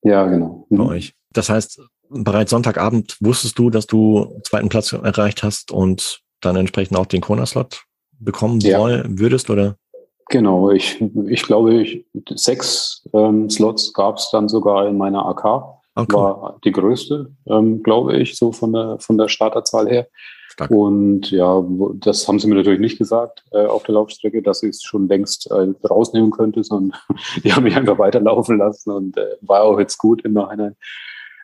[0.03, 0.65] Ja, genau.
[0.69, 0.77] Mhm.
[0.77, 1.13] Bei euch.
[1.33, 6.97] Das heißt, bereits Sonntagabend wusstest du, dass du zweiten Platz erreicht hast und dann entsprechend
[6.97, 7.83] auch den Corona-Slot
[8.19, 8.79] bekommen ja.
[8.79, 9.75] wollen, würdest, oder?
[10.29, 12.05] Genau, ich, ich glaube, ich,
[12.35, 15.79] sechs ähm, Slots gab es dann sogar in meiner AK.
[15.95, 16.15] Okay.
[16.15, 20.07] War die größte, ähm, glaube ich, so von der, von der Starterzahl her.
[20.59, 20.71] Stark.
[20.71, 21.63] Und ja,
[21.95, 25.07] das haben sie mir natürlich nicht gesagt äh, auf der Laufstrecke, dass ich es schon
[25.07, 26.99] längst äh, rausnehmen könnte, sondern
[27.43, 30.75] die haben mich einfach weiterlaufen lassen und äh, war auch jetzt gut im Nachhinein.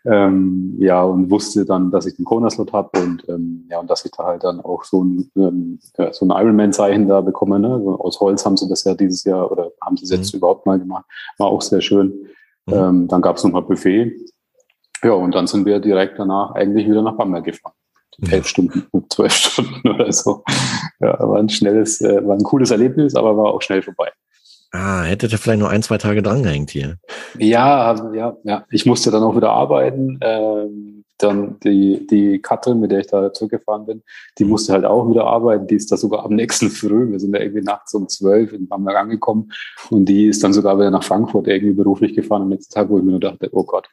[0.07, 4.05] Ähm, ja, und wusste dann, dass ich den Kona-Slot habe und ähm, ja, und dass
[4.05, 7.59] ich da halt dann auch so ein, ähm, ja, so ein Ironman-Zeichen da bekomme.
[7.59, 7.73] Ne?
[7.73, 10.37] Also aus Holz haben sie das ja dieses Jahr oder haben sie es jetzt mhm.
[10.37, 11.05] überhaupt mal gemacht.
[11.39, 12.27] War auch sehr schön.
[12.67, 12.73] Mhm.
[12.73, 14.15] Ähm, dann gab es nochmal Buffet.
[15.03, 17.73] Ja, und dann sind wir direkt danach eigentlich wieder nach Bamberg gefahren
[18.29, 20.43] elf Stunden, zwölf Stunden oder so.
[20.99, 24.11] Ja, war ein schnelles, äh, war ein cooles Erlebnis, aber war auch schnell vorbei.
[24.71, 26.97] Ah, hättet ihr vielleicht nur ein, zwei Tage drangehängt hier.
[27.37, 28.65] Ja, ja, ja.
[28.69, 30.19] Ich musste dann auch wieder arbeiten.
[30.21, 34.03] Ähm, dann die, die Katrin, mit der ich da zurückgefahren bin,
[34.37, 34.51] die mhm.
[34.51, 35.67] musste halt auch wieder arbeiten.
[35.67, 37.11] Die ist da sogar am nächsten Früh.
[37.11, 39.51] Wir sind da irgendwie nachts um zwölf in Bamberg angekommen
[39.89, 42.97] und die ist dann sogar wieder nach Frankfurt irgendwie beruflich gefahren am nächsten Tag, wo
[42.97, 43.87] ich mir nur dachte, oh Gott,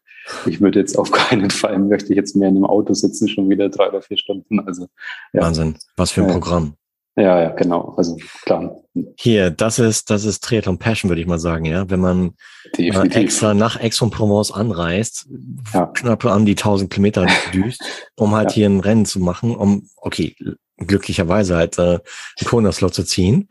[0.46, 3.48] ich würde jetzt auf keinen Fall, möchte ich jetzt mehr in einem Auto sitzen, schon
[3.48, 4.60] wieder drei oder vier Stunden.
[4.60, 4.86] Also,
[5.32, 5.42] ja.
[5.42, 5.76] Wahnsinn.
[5.96, 6.74] Was für ein Programm.
[7.16, 7.94] Ja, ja, genau.
[7.96, 8.76] Also klar.
[9.16, 11.88] Hier, das ist, das ist Triathlon Passion, würde ich mal sagen, ja.
[11.90, 12.34] Wenn man
[12.76, 15.28] äh, extra nach Aix-en-Provence anreist,
[15.74, 15.86] ja.
[15.86, 17.82] knapp an die 1000 Kilometer düst,
[18.16, 18.54] um halt ja.
[18.54, 20.34] hier ein Rennen zu machen, um, okay,
[20.78, 21.98] glücklicherweise halt äh,
[22.40, 23.48] die Kona-Slot zu ziehen,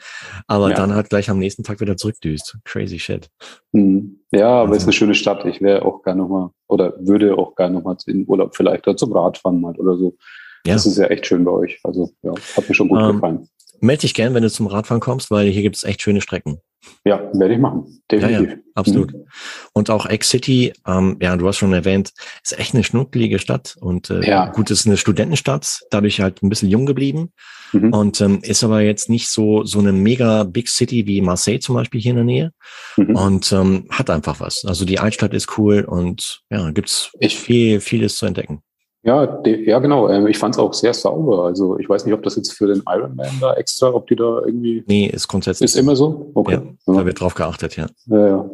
[0.47, 0.75] aber ja.
[0.75, 2.57] dann halt gleich am nächsten Tag wieder zurückdüst.
[2.63, 3.29] Crazy shit.
[3.71, 4.21] Mhm.
[4.31, 4.77] Ja, aber also.
[4.77, 5.45] ist eine schöne Stadt.
[5.45, 9.13] Ich wäre auch gerne nochmal, oder würde auch gerne nochmal in Urlaub vielleicht oder zum
[9.13, 10.17] Radfahren mal oder so.
[10.65, 10.73] Ja.
[10.73, 11.79] Das ist ja echt schön bei euch.
[11.83, 13.49] Also ja, hat mir schon gut ähm, gefallen.
[13.79, 16.61] Melde dich gern, wenn du zum Radfahren kommst, weil hier gibt es echt schöne Strecken.
[17.03, 18.01] Ja, werde ich machen.
[18.11, 18.49] Definitiv.
[18.49, 19.13] Ja, ja, absolut.
[19.13, 19.25] Mhm.
[19.73, 22.11] Und auch X-City, ähm, ja, du hast schon erwähnt,
[22.43, 24.47] ist echt eine schnuckelige Stadt und äh, ja.
[24.47, 27.33] gut, ist eine Studentenstadt, dadurch halt ein bisschen jung geblieben
[27.71, 27.93] mhm.
[27.93, 31.75] und ähm, ist aber jetzt nicht so so eine mega Big City wie Marseille zum
[31.75, 32.51] Beispiel hier in der Nähe
[32.97, 33.15] mhm.
[33.15, 34.63] und ähm, hat einfach was.
[34.65, 38.61] Also die Altstadt ist cool und ja, gibt's ich, viel vieles zu entdecken.
[39.03, 40.09] Ja, de, ja genau.
[40.09, 41.45] Ähm, ich fand es auch sehr sauber.
[41.45, 44.41] Also ich weiß nicht, ob das jetzt für den Ironman da extra, ob die da
[44.45, 44.83] irgendwie.
[44.85, 45.71] Nee, ist grundsätzlich.
[45.71, 46.31] Ist immer so?
[46.35, 46.59] Okay.
[46.85, 47.87] Ja, da wird drauf geachtet, ja.
[48.05, 48.49] Ja, ja.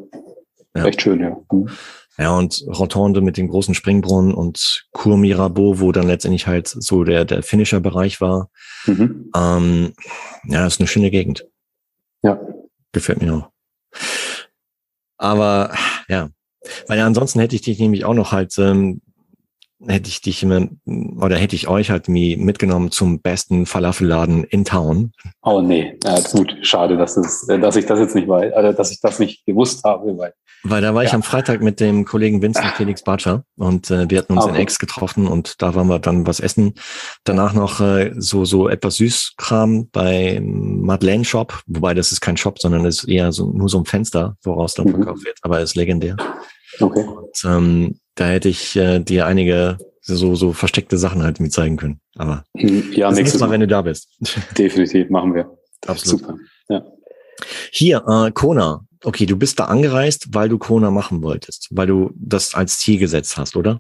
[0.76, 0.86] ja.
[0.86, 1.38] Echt schön, ja.
[1.52, 1.70] Mhm.
[2.20, 7.04] Ja, und Rotonde mit dem großen Springbrunnen und Cour Mirabeau, wo dann letztendlich halt so
[7.04, 8.50] der, der Finisher-Bereich war.
[8.88, 9.30] Mhm.
[9.36, 9.94] Ähm,
[10.46, 11.46] ja, ist eine schöne Gegend.
[12.24, 12.40] Ja.
[12.92, 13.50] Gefällt mir auch.
[15.18, 15.74] Aber
[16.08, 16.30] ja,
[16.88, 19.02] weil ja, ansonsten hätte ich dich nämlich auch noch halt ähm,
[19.86, 25.12] hätte ich dich oder hätte ich euch halt mitgenommen zum besten Falafelladen in Town.
[25.44, 28.92] Oh nee, ja, gut, schade, dass, das, dass ich das jetzt nicht weiß, also dass
[28.92, 30.34] ich das nicht gewusst habe, weil.
[30.64, 31.10] Weil da war ja.
[31.10, 34.56] ich am Freitag mit dem Kollegen Vincent Felix Barcher und äh, wir hatten uns okay.
[34.56, 36.74] in Ex getroffen und da waren wir dann was essen.
[37.24, 42.60] Danach noch äh, so so etwas Süßkram bei Madeleine Shop, wobei das ist kein Shop,
[42.60, 44.96] sondern ist eher so nur so ein Fenster, woraus dann mhm.
[44.96, 46.18] verkauft wird, aber ist legendär.
[46.80, 47.06] Okay.
[47.06, 51.78] Und, ähm, da hätte ich äh, dir einige so, so versteckte Sachen halt mit zeigen
[51.78, 52.00] können.
[52.16, 54.10] Aber hm, ja, das nächstes Mal, Mal, wenn du da bist.
[54.58, 55.58] Definitiv, machen wir.
[55.86, 56.22] Absolut.
[56.22, 56.36] Super.
[56.70, 56.86] Ja.
[57.72, 58.84] Hier, äh, Kona.
[59.04, 63.00] Okay, du bist da angereist, weil du Kona machen wolltest, weil du das als Ziel
[63.00, 63.80] gesetzt hast, oder?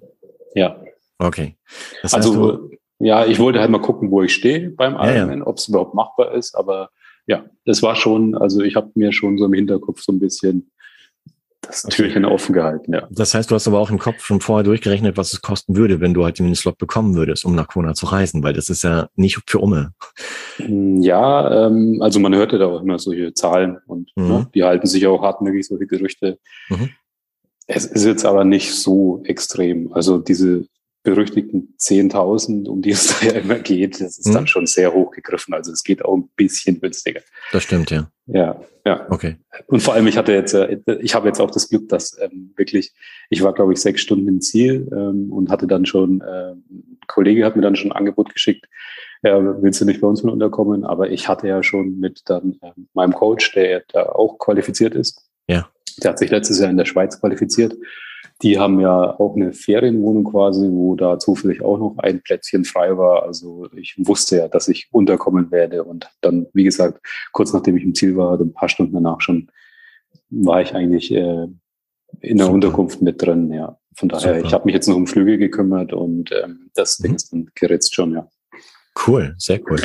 [0.54, 0.80] Ja.
[1.18, 1.58] Okay.
[2.04, 2.70] Das heißt, also,
[3.00, 5.48] ja, ich wollte halt mal gucken, wo ich stehe beim Ironman, ja, ja.
[5.48, 6.92] ob es überhaupt machbar ist, aber
[7.26, 10.72] ja, das war schon, also ich habe mir schon so im Hinterkopf so ein bisschen
[11.68, 12.34] das Türchen okay.
[12.34, 13.08] offen gehalten, ja.
[13.12, 16.00] Das heißt, du hast aber auch im Kopf schon vorher durchgerechnet, was es kosten würde,
[16.00, 18.84] wenn du halt den Slot bekommen würdest, um nach Kona zu reisen, weil das ist
[18.84, 19.92] ja nicht für Umme.
[20.58, 24.28] Hm, ja, ähm, also man hörte da auch immer solche Zahlen und mhm.
[24.28, 26.40] ne, die halten sich auch hartnäckig, solche Gerüchte.
[26.70, 26.90] Mhm.
[27.68, 29.92] Es ist jetzt aber nicht so extrem.
[29.92, 30.66] Also diese
[31.08, 34.34] berüchtigten 10.000, um die es da ja immer geht, das ist hm.
[34.34, 35.54] dann schon sehr hoch gegriffen.
[35.54, 37.22] Also es geht auch ein bisschen günstiger.
[37.54, 38.12] Das stimmt, ja.
[38.26, 39.08] Ja, ja.
[39.10, 39.38] Okay.
[39.68, 42.54] Und vor allem, ich hatte jetzt, äh, ich habe jetzt auch das Glück, dass ähm,
[42.58, 42.94] wirklich,
[43.30, 47.00] ich war, glaube ich, sechs Stunden im Ziel ähm, und hatte dann schon, äh, ein
[47.08, 48.66] Kollege hat mir dann schon ein Angebot geschickt,
[49.24, 50.84] ja, willst du nicht bei uns mit unterkommen?
[50.84, 55.26] Aber ich hatte ja schon mit dann äh, meinem Coach, der da auch qualifiziert ist.
[55.48, 55.70] Ja.
[56.04, 57.78] Der hat sich letztes Jahr in der Schweiz qualifiziert.
[58.44, 62.96] Die haben ja auch eine Ferienwohnung quasi, wo da zufällig auch noch ein Plätzchen frei
[62.98, 63.24] war.
[63.24, 65.84] Also ich wusste ja, dass ich unterkommen werde.
[65.84, 67.00] Und dann, wie gesagt,
[67.32, 69.50] kurz nachdem ich im Ziel war, ein paar Stunden danach schon,
[70.30, 71.48] war ich eigentlich äh,
[72.22, 72.54] in der Super.
[72.54, 73.52] Unterkunft mit drin.
[73.52, 74.48] Ja, von daher, Super.
[74.48, 77.04] ich habe mich jetzt noch um Flüge gekümmert und ähm, das mhm.
[77.04, 78.28] Ding ist dann geritzt schon, ja.
[79.06, 79.80] Cool, sehr cool.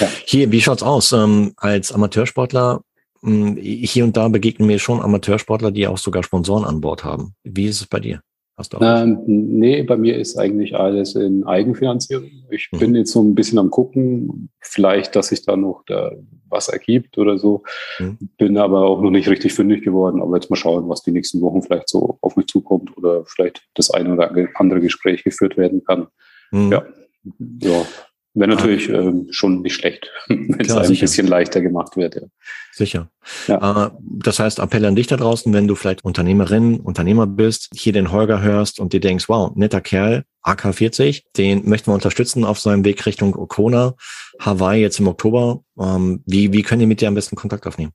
[0.00, 0.08] Ja.
[0.24, 1.12] Hier, wie schaut's aus?
[1.12, 2.82] Ähm, als Amateursportler
[3.26, 7.34] hier und da begegnen mir schon Amateursportler, die auch sogar Sponsoren an Bord haben.
[7.42, 8.20] Wie ist es bei dir?
[8.56, 12.30] Hast du ähm, nee, bei mir ist eigentlich alles in Eigenfinanzierung.
[12.50, 12.78] Ich mhm.
[12.78, 16.12] bin jetzt so ein bisschen am gucken, vielleicht, dass sich da noch da
[16.48, 17.64] was ergibt oder so.
[17.98, 18.16] Mhm.
[18.38, 20.22] Bin aber auch noch nicht richtig fündig geworden.
[20.22, 23.62] Aber jetzt mal schauen, was die nächsten Wochen vielleicht so auf mich zukommt oder vielleicht
[23.74, 26.06] das eine oder andere Gespräch geführt werden kann.
[26.50, 26.72] Mhm.
[26.72, 26.84] Ja.
[27.60, 27.86] ja,
[28.36, 29.00] Wäre natürlich ah.
[29.00, 32.16] ähm, schon nicht schlecht, wenn es ein bisschen leichter gemacht wird.
[32.16, 32.22] Ja.
[32.70, 33.08] Sicher.
[33.48, 33.86] Ja.
[33.86, 37.94] Äh, das heißt, Appell an dich da draußen, wenn du vielleicht Unternehmerin, Unternehmer bist, hier
[37.94, 42.58] den Holger hörst und dir denkst, wow, netter Kerl, AK40, den möchten wir unterstützen auf
[42.58, 43.94] seinem Weg Richtung Okona,
[44.38, 45.62] Hawaii jetzt im Oktober.
[45.80, 47.92] Ähm, wie, wie können die mit dir am besten Kontakt aufnehmen?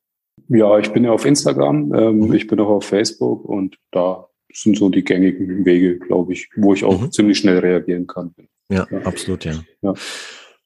[0.48, 2.34] Ja, ich bin ja auf Instagram, ähm, mhm.
[2.34, 6.74] ich bin auch auf Facebook und da sind so die gängigen Wege, glaube ich, wo
[6.74, 7.12] ich auch mhm.
[7.12, 8.34] ziemlich schnell reagieren kann.
[8.72, 9.54] Ja, absolut, ja.
[9.82, 9.94] ja.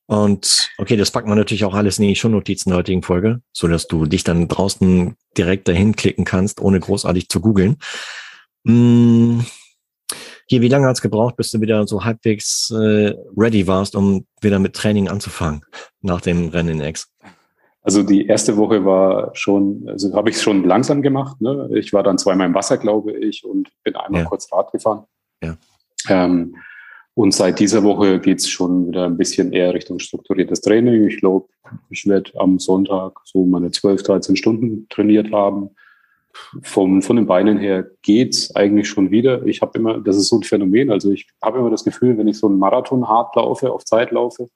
[0.07, 3.67] Und okay, das packt man natürlich auch alles in die Shownotizen der heutigen Folge, so
[3.67, 7.77] dass du dich dann draußen direkt dahin klicken kannst, ohne großartig zu googeln.
[8.67, 9.43] Hm,
[10.47, 14.59] hier, wie lange hat's gebraucht, bis du wieder so halbwegs äh, ready warst, um wieder
[14.59, 15.65] mit Training anzufangen
[16.01, 17.11] nach dem Rennen in X?
[17.81, 21.41] Also die erste Woche war schon, also habe ich es schon langsam gemacht.
[21.41, 21.69] Ne?
[21.73, 24.27] Ich war dann zweimal im Wasser, glaube ich, und bin einmal ja.
[24.27, 25.05] kurz Rad gefahren.
[25.43, 25.57] Ja.
[26.09, 26.55] Ähm,
[27.15, 31.07] und seit dieser Woche geht's schon wieder ein bisschen eher Richtung strukturiertes Training.
[31.07, 31.47] Ich glaube,
[31.89, 35.69] ich werde am Sonntag so meine 12, 13 Stunden trainiert haben.
[36.63, 39.45] Vom, von den Beinen her geht's eigentlich schon wieder.
[39.45, 42.27] Ich habe immer, das ist so ein Phänomen, also ich habe immer das Gefühl, wenn
[42.27, 44.49] ich so einen Marathon hart laufe, auf Zeit laufe,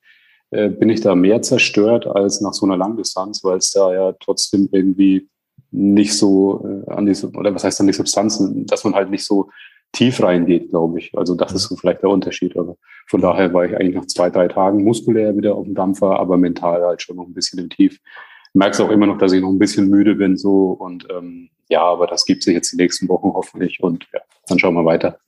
[0.51, 4.11] äh, bin ich da mehr zerstört als nach so einer Langdistanz, weil es da ja
[4.19, 5.29] trotzdem irgendwie
[5.71, 9.23] nicht so äh, an die, oder was heißt dann die Substanzen, dass man halt nicht
[9.23, 9.49] so
[9.91, 11.17] tief reingeht, glaube ich.
[11.17, 12.57] Also das ist so vielleicht der Unterschied.
[12.57, 12.77] Aber
[13.07, 16.37] von daher war ich eigentlich nach zwei, drei Tagen muskulär wieder auf dem Dampfer, aber
[16.37, 17.93] mental halt schon noch ein bisschen im Tief.
[17.93, 21.07] Ich merke es auch immer noch, dass ich noch ein bisschen müde bin so und
[21.11, 24.73] ähm, ja, aber das gibt sich jetzt die nächsten Wochen hoffentlich und ja, dann schauen
[24.73, 25.19] wir weiter.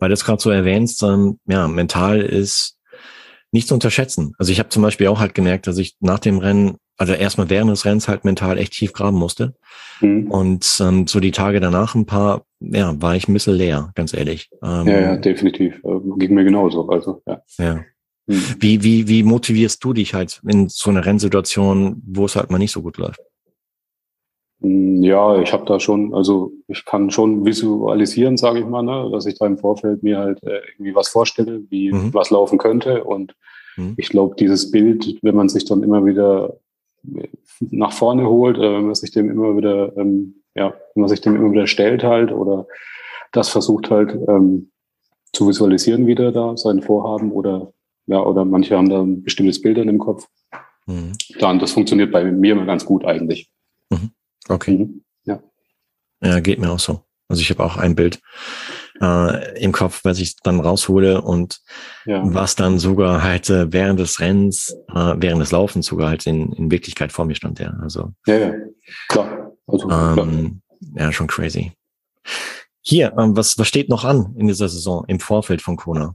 [0.00, 2.76] Weil du es gerade so erwähnst, ähm, ja, mental ist
[3.52, 4.34] nicht zu unterschätzen.
[4.38, 7.50] Also ich habe zum Beispiel auch halt gemerkt, dass ich nach dem Rennen, also erstmal
[7.50, 9.54] während des Rennens halt mental echt tief graben musste.
[10.00, 10.30] Mhm.
[10.30, 14.14] Und ähm, so die Tage danach ein paar, ja, war ich ein bisschen leer, ganz
[14.14, 14.50] ehrlich.
[14.62, 15.80] Ähm, ja, ja, definitiv.
[15.84, 16.88] Äh, ging mir genauso.
[16.88, 17.42] Also, ja.
[17.58, 17.74] ja.
[18.26, 18.42] Mhm.
[18.60, 22.58] Wie, wie, wie motivierst du dich halt in so einer Rennsituation, wo es halt mal
[22.58, 23.20] nicht so gut läuft?
[24.60, 29.10] Hm, ja, ich habe da schon, also ich kann schon visualisieren, sage ich mal, ne,
[29.12, 32.14] dass ich da im Vorfeld mir halt äh, irgendwie was vorstelle, wie mhm.
[32.14, 33.04] was laufen könnte.
[33.04, 33.34] Und
[33.76, 33.94] mhm.
[33.96, 36.58] ich glaube, dieses Bild, wenn man sich dann immer wieder
[37.60, 41.20] nach vorne holt, äh, wenn man sich dem immer wieder, ähm, ja, wenn man sich
[41.20, 42.66] dem immer wieder stellt halt oder
[43.32, 44.70] das versucht halt ähm,
[45.32, 47.72] zu visualisieren wieder da, sein Vorhaben oder
[48.06, 50.26] ja, oder manche haben da ein bestimmtes Bild in im Kopf.
[50.86, 51.12] Mhm.
[51.38, 53.50] Dann, das funktioniert bei mir immer ganz gut eigentlich.
[53.90, 54.10] Mhm.
[54.48, 54.78] Okay.
[54.78, 55.04] Mhm.
[55.24, 55.42] Ja.
[56.20, 57.00] Ja, geht mir auch so.
[57.28, 58.20] Also ich habe auch ein Bild
[59.00, 61.60] äh, im Kopf, was ich dann raushole und
[62.04, 62.22] ja.
[62.24, 66.52] was dann sogar halt äh, während des Rennens, äh, während des Laufens sogar halt in,
[66.52, 67.72] in Wirklichkeit vor mir stand, ja.
[67.82, 68.52] Also ja, ja.
[69.08, 69.52] klar.
[69.66, 70.28] Also, ähm, klar.
[70.96, 71.72] Ja, schon crazy.
[72.80, 76.14] Hier, ähm, was, was steht noch an in dieser Saison im Vorfeld von Kona?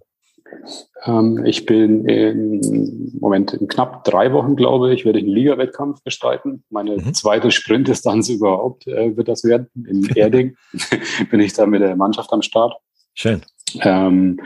[1.05, 6.03] Ähm, ich bin im Moment in knapp drei Wochen, glaube ich, werde ich einen Liga-Wettkampf
[6.03, 6.63] bestreiten.
[6.69, 7.13] Meine mhm.
[7.13, 9.67] zweite Sprintdistanz überhaupt äh, wird das werden.
[9.87, 10.55] In Erding
[11.31, 12.75] bin ich da mit der Mannschaft am Start.
[13.13, 13.41] Schön.
[13.81, 14.39] Ähm,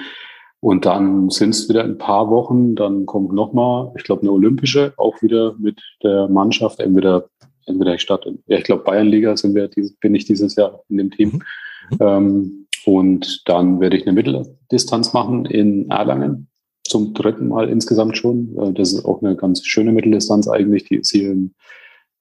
[0.59, 2.75] und dann sind es wieder ein paar Wochen.
[2.75, 6.79] Dann kommt nochmal, ich glaube, eine olympische, auch wieder mit der Mannschaft.
[6.79, 7.27] Entweder,
[7.65, 11.11] entweder ich starte, ja, ich glaube, Bayernliga sind wir, bin ich dieses Jahr in dem
[11.11, 11.29] Team.
[11.29, 11.41] Mhm.
[11.89, 11.97] Mhm.
[11.99, 16.47] Ähm, und dann werde ich eine Mitteldistanz machen in Erlangen.
[16.83, 18.57] Zum dritten Mal insgesamt schon.
[18.57, 20.85] Äh, das ist auch eine ganz schöne Mitteldistanz eigentlich.
[20.85, 21.53] Die ist hier in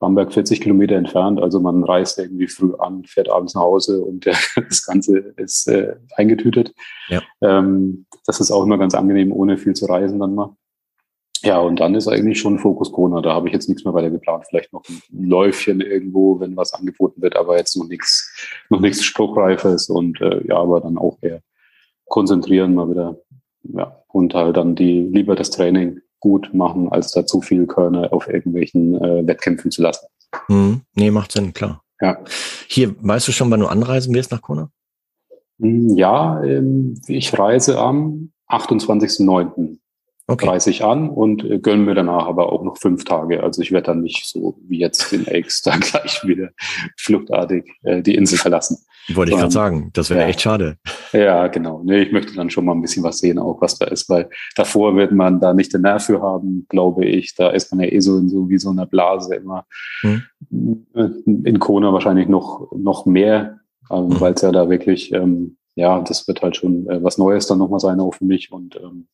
[0.01, 1.41] Bamberg 40 Kilometer entfernt.
[1.41, 5.97] Also man reist irgendwie früh an, fährt abends nach Hause und das Ganze ist äh,
[6.17, 6.75] eingetütet.
[7.09, 7.23] Ja.
[7.43, 10.57] Ähm, das ist auch immer ganz angenehm, ohne viel zu reisen dann mal.
[11.43, 13.23] Ja, und dann ist eigentlich schon Fokus Corona.
[13.23, 14.45] Da habe ich jetzt nichts mehr weiter geplant.
[14.49, 18.31] Vielleicht noch ein Läufchen irgendwo, wenn was angeboten wird, aber jetzt noch nichts,
[18.69, 21.41] noch nichts Spruchreifes und äh, ja, aber dann auch eher
[22.07, 23.19] konzentrieren mal wieder.
[23.63, 28.13] Ja, und halt dann die lieber das Training gut machen, als da zu viel Körner
[28.13, 30.07] auf irgendwelchen äh, Wettkämpfen zu lassen.
[30.49, 30.83] Mhm.
[30.95, 31.83] Nee, macht Sinn, klar.
[32.01, 32.19] Ja.
[32.69, 34.71] Hier, weißt du schon, wann du anreisen wirst nach Kona?
[35.59, 39.79] Hm, ja, ähm, ich reise am 28.09
[40.31, 40.47] okay.
[40.47, 43.43] 30 an und äh, gönne mir danach aber auch noch fünf Tage.
[43.43, 46.51] Also ich werde dann nicht so wie jetzt in Aix dann gleich wieder
[46.97, 48.79] fluchtartig äh, die Insel verlassen.
[49.15, 50.27] Wollte ich gerade sagen, das wäre ja.
[50.27, 50.77] echt schade.
[51.13, 51.83] Ja, genau.
[51.85, 54.29] Nee, ich möchte dann schon mal ein bisschen was sehen, auch was da ist, weil
[54.57, 57.35] davor wird man da nicht den Nerv für haben, glaube ich.
[57.35, 59.67] Da ist man ja eh so in so wie so einer Blase immer.
[60.03, 60.23] Hm.
[61.25, 63.59] In Kona wahrscheinlich noch, noch mehr,
[63.91, 64.21] ähm, hm.
[64.21, 67.59] weil es ja da wirklich, ähm, ja, das wird halt schon äh, was Neues dann
[67.59, 68.53] nochmal sein, auch für mich.
[68.53, 69.09] Und ähm,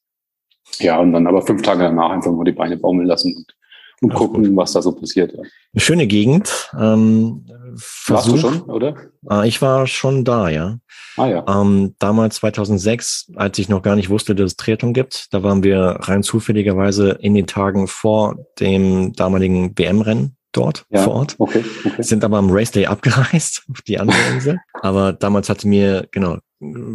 [0.79, 3.55] ja, und dann aber fünf Tage danach einfach mal die Beine baumeln lassen und,
[4.03, 4.57] und gucken, gut.
[4.57, 5.33] was da so passiert.
[5.33, 5.41] Ja.
[5.41, 6.71] Eine schöne Gegend.
[6.79, 7.47] Ähm,
[7.77, 8.97] Versuch, Warst du schon, oder?
[9.31, 10.79] Äh, ich war schon da, ja.
[11.17, 11.45] Ah ja.
[11.49, 15.63] Ähm, damals 2006, als ich noch gar nicht wusste, dass es Triathlon gibt, da waren
[15.63, 21.35] wir rein zufälligerweise in den Tagen vor dem damaligen WM-Rennen dort ja, vor Ort.
[21.39, 22.03] Okay, okay.
[22.03, 24.59] Sind aber am Race Day abgereist auf die andere Insel.
[24.75, 26.39] aber damals hatte mir, genau,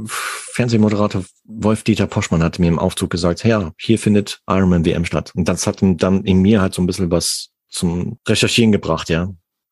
[0.05, 5.31] Fernsehmoderator Wolf-Dieter Poschmann hatte mir im Aufzug gesagt, ja, hier findet Ironman WM statt.
[5.35, 9.29] Und das hat dann in mir halt so ein bisschen was zum Recherchieren gebracht, ja.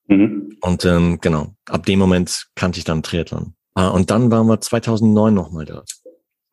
[0.07, 0.57] Mhm.
[0.61, 3.53] Und ähm, genau, ab dem Moment kannte ich dann Triathlon.
[3.75, 5.91] Ah, und dann waren wir 2009 nochmal dort.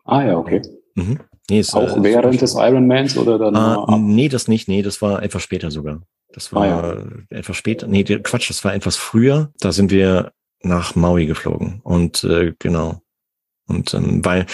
[0.05, 0.62] Ah ja, okay.
[0.95, 1.20] Mhm.
[1.51, 3.55] Nee, ist, auch äh, während des Ironmans oder dann?
[3.55, 4.68] Äh, nee, das nicht.
[4.68, 6.03] Nee, das war etwas später sogar.
[6.32, 6.97] Das war ah,
[7.30, 7.39] ja.
[7.39, 7.87] etwas später.
[7.87, 9.53] Nee, Quatsch, das war etwas früher.
[9.61, 10.32] Da sind wir
[10.62, 11.80] nach Maui geflogen.
[11.82, 13.01] Und äh, genau.
[13.69, 14.47] Und ähm, weil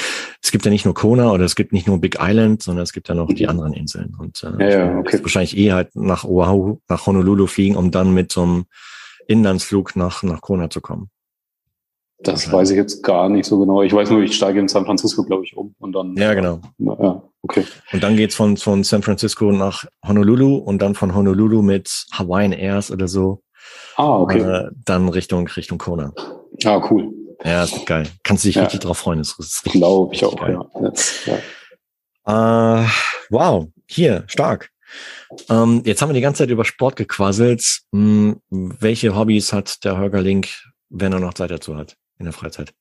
[0.43, 2.93] es gibt ja nicht nur Kona oder es gibt nicht nur Big Island, sondern es
[2.93, 4.15] gibt ja noch die anderen Inseln.
[4.19, 5.19] Und äh, ja, ja, okay.
[5.21, 8.65] wahrscheinlich eh halt nach Oahu, nach Honolulu fliegen, um dann mit so einem
[9.27, 11.11] Inlandsflug nach, nach Kona zu kommen.
[12.23, 13.83] Das weiß ich jetzt gar nicht so genau.
[13.83, 16.17] Ich weiß nur, ich steige in San Francisco, glaube ich, um und dann.
[16.17, 16.61] Ja, genau.
[16.79, 17.65] Ja, okay.
[17.93, 22.53] Und dann geht's von, von San Francisco nach Honolulu und dann von Honolulu mit Hawaiian
[22.53, 23.43] Airs oder so.
[23.97, 24.39] Ah, okay.
[24.39, 26.13] Äh, dann Richtung, Richtung Kona.
[26.65, 27.13] Ah, cool.
[27.45, 28.09] Ja, ist geil.
[28.23, 28.63] Kannst du dich ja.
[28.63, 29.19] richtig drauf freuen.
[29.19, 30.59] Das ist Glaube ich auch, geil.
[31.27, 31.39] ja.
[32.27, 32.83] ja.
[32.85, 32.89] Äh,
[33.31, 34.71] wow, hier, stark.
[35.49, 37.81] Ähm, jetzt haben wir die ganze Zeit über Sport gequasselt.
[37.93, 40.49] Hm, welche Hobbys hat der Holger Link,
[40.89, 41.97] wenn er noch Zeit dazu hat?
[42.23, 42.73] in der Freizeit?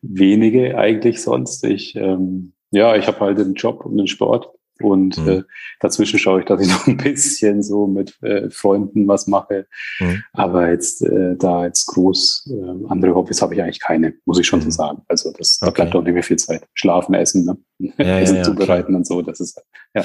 [0.00, 1.64] Wenige eigentlich sonst.
[1.64, 4.48] Ich, ähm, ja, ich habe halt den Job und den Sport
[4.82, 5.28] und mhm.
[5.28, 5.42] äh,
[5.80, 9.66] dazwischen schaue ich, dass ich noch ein bisschen so mit äh, Freunden was mache.
[10.00, 10.22] Mhm.
[10.32, 14.46] Aber jetzt äh, da jetzt groß äh, andere Hobbys habe ich eigentlich keine, muss ich
[14.46, 14.64] schon mhm.
[14.64, 15.02] so sagen.
[15.08, 15.70] Also das okay.
[15.70, 16.66] da bleibt auch nicht mehr viel Zeit.
[16.74, 17.56] Schlafen, essen, ne?
[17.98, 18.98] Ja, essen ja, zubereiten klar.
[18.98, 19.22] und so.
[19.22, 19.60] Das ist
[19.94, 20.04] ja.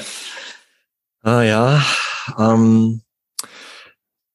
[1.22, 1.82] Ah ja.
[2.38, 3.02] Ähm,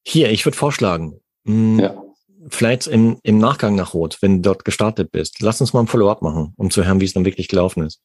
[0.02, 1.20] hier, ich würde vorschlagen.
[1.44, 2.02] Mh, hm, ja
[2.48, 5.86] vielleicht im, im Nachgang nach Rot, wenn du dort gestartet bist, lass uns mal ein
[5.86, 8.02] Follow-up machen, um zu hören, wie es dann wirklich gelaufen ist.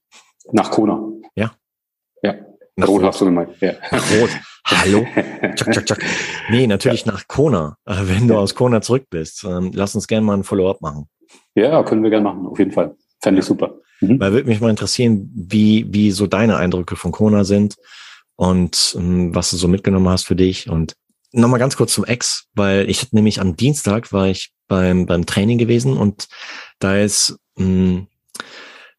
[0.52, 1.02] Nach Kona.
[1.36, 1.54] Ja.
[2.22, 2.36] Ja.
[2.76, 3.50] Nach Rot, hast du gemeint.
[3.62, 3.74] Ja.
[3.92, 4.30] Nach Rot.
[4.68, 5.06] Hallo?
[5.56, 6.06] Tschak, tschak, tschak.
[6.50, 7.12] Nee, natürlich ja.
[7.12, 9.44] nach Kona, äh, wenn du aus Kona zurück bist.
[9.44, 11.08] Ähm, lass uns gerne mal ein Follow-up machen.
[11.54, 12.96] Ja, können wir gerne machen, auf jeden Fall.
[13.22, 13.76] Fände ich super.
[14.02, 14.20] Mhm.
[14.20, 17.76] Weil würde mich mal interessieren, wie, wie so deine Eindrücke von Kona sind
[18.36, 20.96] und ähm, was du so mitgenommen hast für dich und
[21.32, 25.26] nochmal ganz kurz zum Ex, weil ich hatte nämlich am Dienstag war ich beim, beim
[25.26, 26.28] Training gewesen und
[26.80, 28.08] da ist, mh, hm,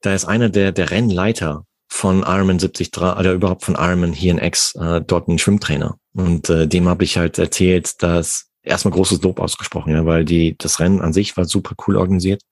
[0.02, 1.64] da ist einer der, der Rennleiter
[1.96, 5.96] von Ironman 73 oder überhaupt von Ironman hier in X äh, dort ein Schwimmtrainer.
[6.14, 10.56] Und äh, dem habe ich halt erzählt, dass erstmal großes Lob ausgesprochen, ja, weil die
[10.58, 12.42] das Rennen an sich war super cool organisiert.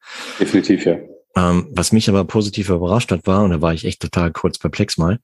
[0.41, 0.97] Definitiv, ja.
[1.37, 4.59] Ähm, was mich aber positiv überrascht hat, war, und da war ich echt total kurz
[4.59, 5.19] perplex mal,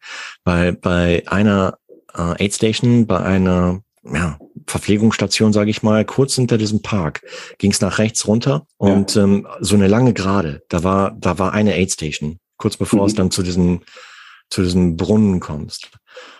[0.44, 1.78] weil bei einer
[2.14, 7.22] äh, Aid Station, bei einer ja, Verpflegungsstation, sage ich mal, kurz hinter diesem Park
[7.56, 9.24] ging es nach rechts runter und ja.
[9.24, 10.62] ähm, so eine lange Gerade.
[10.68, 13.06] Da war da war eine Aid Station, kurz bevor mhm.
[13.06, 13.80] es dann zu diesem
[14.50, 15.90] zu diesem Brunnen kommst.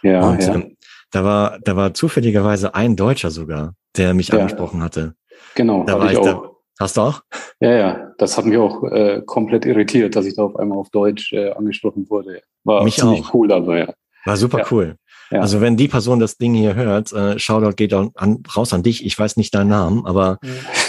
[0.02, 0.54] Ja, und ja.
[0.54, 0.76] Ähm,
[1.10, 4.38] da war da war zufälligerweise ein Deutscher sogar, der mich ja.
[4.38, 5.14] angesprochen hatte.
[5.54, 6.24] Genau, da war ich, auch.
[6.24, 6.50] Da,
[6.80, 7.20] Hast du auch?
[7.60, 10.88] Ja, ja, das hat mich auch äh, komplett irritiert, dass ich da auf einmal auf
[10.88, 12.40] Deutsch äh, angesprochen wurde.
[12.64, 13.34] War mich ziemlich auch.
[13.34, 13.92] cool, aber ja.
[14.24, 14.64] War super ja.
[14.70, 14.96] cool.
[15.30, 15.40] Ja.
[15.40, 18.82] Also wenn die Person das Ding hier hört, äh, Shoutout geht an, an, raus an
[18.82, 19.04] dich.
[19.04, 20.38] Ich weiß nicht deinen Namen, aber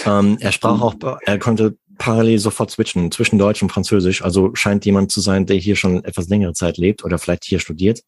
[0.06, 0.94] ähm, er sprach auch,
[1.26, 4.22] er konnte parallel sofort switchen zwischen Deutsch und Französisch.
[4.24, 7.60] Also scheint jemand zu sein, der hier schon etwas längere Zeit lebt oder vielleicht hier
[7.60, 8.00] studiert.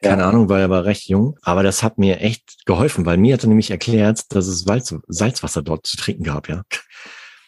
[0.00, 0.28] Keine ja.
[0.28, 1.36] Ahnung, weil er war recht jung.
[1.42, 4.94] Aber das hat mir echt geholfen, weil mir hat er nämlich erklärt, dass es Salz,
[5.08, 6.62] Salzwasser dort zu trinken gab, ja.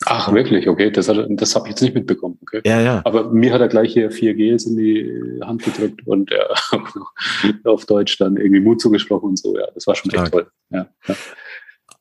[0.07, 0.69] Ach, wirklich?
[0.69, 2.39] Okay, das, hat, das habe ich jetzt nicht mitbekommen.
[2.43, 2.61] Okay.
[2.67, 3.01] Ja, ja.
[3.05, 7.53] Aber mir hat er gleich hier vier Gels in die Hand gedrückt und er äh,
[7.69, 9.57] auf Deutsch dann irgendwie Mut zugesprochen und so.
[9.57, 10.25] Ja, das war schon Stark.
[10.25, 10.47] echt toll.
[10.71, 11.15] Ja, ja.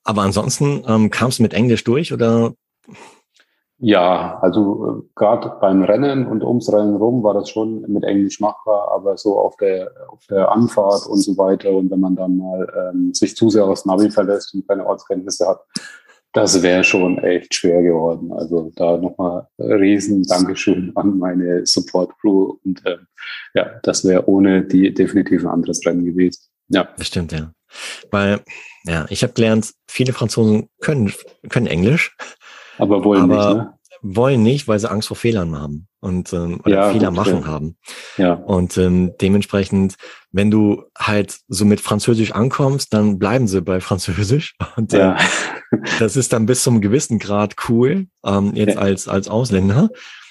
[0.04, 2.56] Aber ansonsten ähm, kam es mit Englisch durch oder?
[3.86, 8.40] Ja, also äh, gerade beim Rennen und ums Rennen rum war das schon mit Englisch
[8.40, 12.38] machbar, aber so auf der auf der Anfahrt und so weiter und wenn man dann
[12.38, 15.60] mal ähm, sich zu sehr aus Navi verlässt und keine Ortskenntnisse hat,
[16.32, 18.32] das wäre schon echt schwer geworden.
[18.32, 22.58] Also da nochmal riesen Dankeschön an meine Support-Crew.
[22.64, 23.00] Und äh,
[23.54, 26.42] ja, das wäre ohne die definitiv ein anderes Rennen gewesen.
[26.70, 26.88] Ja.
[26.98, 27.52] Das stimmt, ja.
[28.12, 28.40] Weil,
[28.86, 31.12] ja, ich habe gelernt, viele Franzosen können,
[31.50, 32.16] können Englisch.
[32.78, 33.74] Aber wollen aber nicht, ne?
[34.02, 37.42] Wollen nicht, weil sie Angst vor Fehlern haben und ähm, oder ja, Fehler gut, machen
[37.42, 37.48] ja.
[37.48, 37.78] haben.
[38.18, 38.34] Ja.
[38.34, 39.96] Und ähm, dementsprechend,
[40.32, 44.56] wenn du halt so mit Französisch ankommst, dann bleiben sie bei Französisch.
[44.76, 45.18] Und äh, ja.
[46.00, 48.82] das ist dann bis zum gewissen Grad cool, ähm, jetzt ja.
[48.82, 49.90] als, als Ausländer.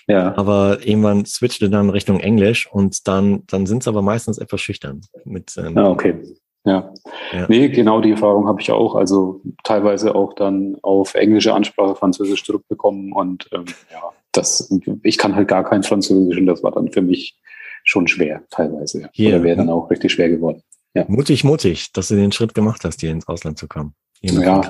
[0.08, 0.36] Ja.
[0.36, 5.00] Aber irgendwann switchte dann Richtung Englisch und dann, dann sind sie aber meistens etwas schüchtern.
[5.24, 6.20] Mit, ähm, ah, okay.
[6.64, 6.92] Ja.
[7.32, 7.46] ja.
[7.48, 8.94] Nee, genau die Erfahrung habe ich auch.
[8.94, 14.02] Also teilweise auch dann auf englische Ansprache Französisch zurückbekommen und ähm, ja,
[14.32, 17.38] das, ich kann halt gar kein Französisch und das war dann für mich
[17.84, 19.08] schon schwer, teilweise.
[19.12, 20.62] Hier, Oder wäre dann auch richtig schwer geworden.
[20.94, 21.04] Ja.
[21.08, 23.94] Mutig, mutig, dass du den Schritt gemacht hast, hier ins Ausland zu kommen.
[24.20, 24.60] ja,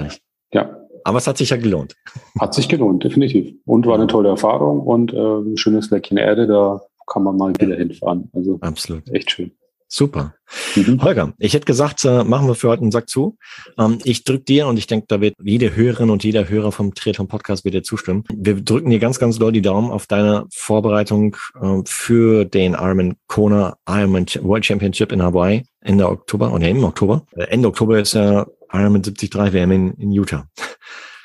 [0.53, 0.77] ja.
[1.05, 1.97] Aber es hat sich ja gelohnt.
[2.39, 3.55] Hat sich gelohnt, definitiv.
[3.65, 7.53] Und war eine tolle Erfahrung und äh, ein schönes Fleckchen Erde, da kann man mal
[7.59, 8.31] wieder hinfahren.
[8.33, 9.11] Also Absolut.
[9.11, 9.53] echt schön.
[9.95, 10.35] Super.
[10.75, 11.03] Mhm.
[11.03, 13.37] Holger, ich hätte gesagt, äh, machen wir für heute einen Sack zu.
[13.79, 16.95] Ähm, ich drücke dir und ich denke, da wird jede Hörerin und jeder Hörer vom
[16.95, 18.25] Triathlon Podcast wird dir zustimmen.
[18.35, 23.17] Wir drücken dir ganz, ganz doll die Daumen auf deine Vorbereitung äh, für den Ironman
[23.27, 27.27] Kona Ironman World Championship in Hawaii Ende Oktober oder im Oktober.
[27.37, 30.49] Äh, Ende Oktober ist ja Ironman 73 WM in, in Utah.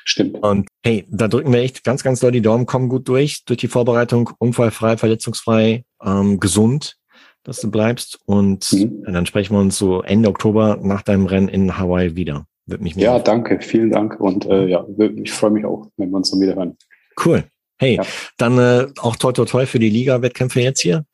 [0.04, 0.42] Stimmt.
[0.42, 3.60] Und hey, da drücken wir echt ganz, ganz doll die Daumen, kommen gut durch, durch
[3.60, 6.97] die Vorbereitung, unfallfrei, verletzungsfrei, ähm, gesund,
[7.48, 8.20] dass du bleibst.
[8.26, 9.04] Und mhm.
[9.04, 12.46] dann sprechen wir uns so Ende Oktober nach deinem Rennen in Hawaii wieder.
[12.66, 14.20] Wird mich ja, danke, vielen Dank.
[14.20, 14.84] Und äh, ja,
[15.16, 16.76] ich freue mich auch, wenn wir uns dann wieder hören.
[17.24, 17.44] Cool.
[17.78, 18.02] Hey, ja.
[18.36, 21.06] dann äh, auch toi toi toi für die Liga-Wettkämpfe jetzt hier.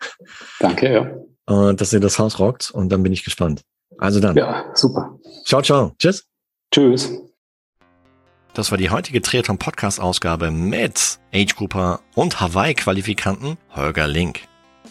[0.58, 1.68] Danke, ja.
[1.70, 3.62] Äh, dass ihr das Haus rockt und dann bin ich gespannt.
[3.98, 4.36] Also dann.
[4.36, 5.20] Ja, super.
[5.44, 5.92] Ciao, ciao.
[5.98, 6.26] Tschüss.
[6.72, 7.12] Tschüss.
[8.54, 14.40] Das war die heutige Triathlon Podcast Ausgabe mit Age Grouper und Hawaii Qualifikanten Holger Link.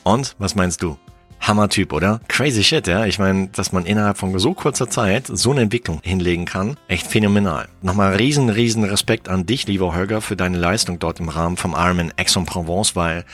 [0.04, 0.98] Und was meinst du?
[1.44, 2.22] Hammer-Typ, oder?
[2.28, 3.06] Crazy shit, ja.
[3.06, 7.08] Ich meine, dass man innerhalb von so kurzer Zeit so eine Entwicklung hinlegen kann, echt
[7.08, 7.68] phänomenal.
[7.82, 11.74] Nochmal riesen, riesen Respekt an dich, lieber Holger, für deine Leistung dort im Rahmen vom
[11.74, 13.26] Ironman Aix-en-Provence, weil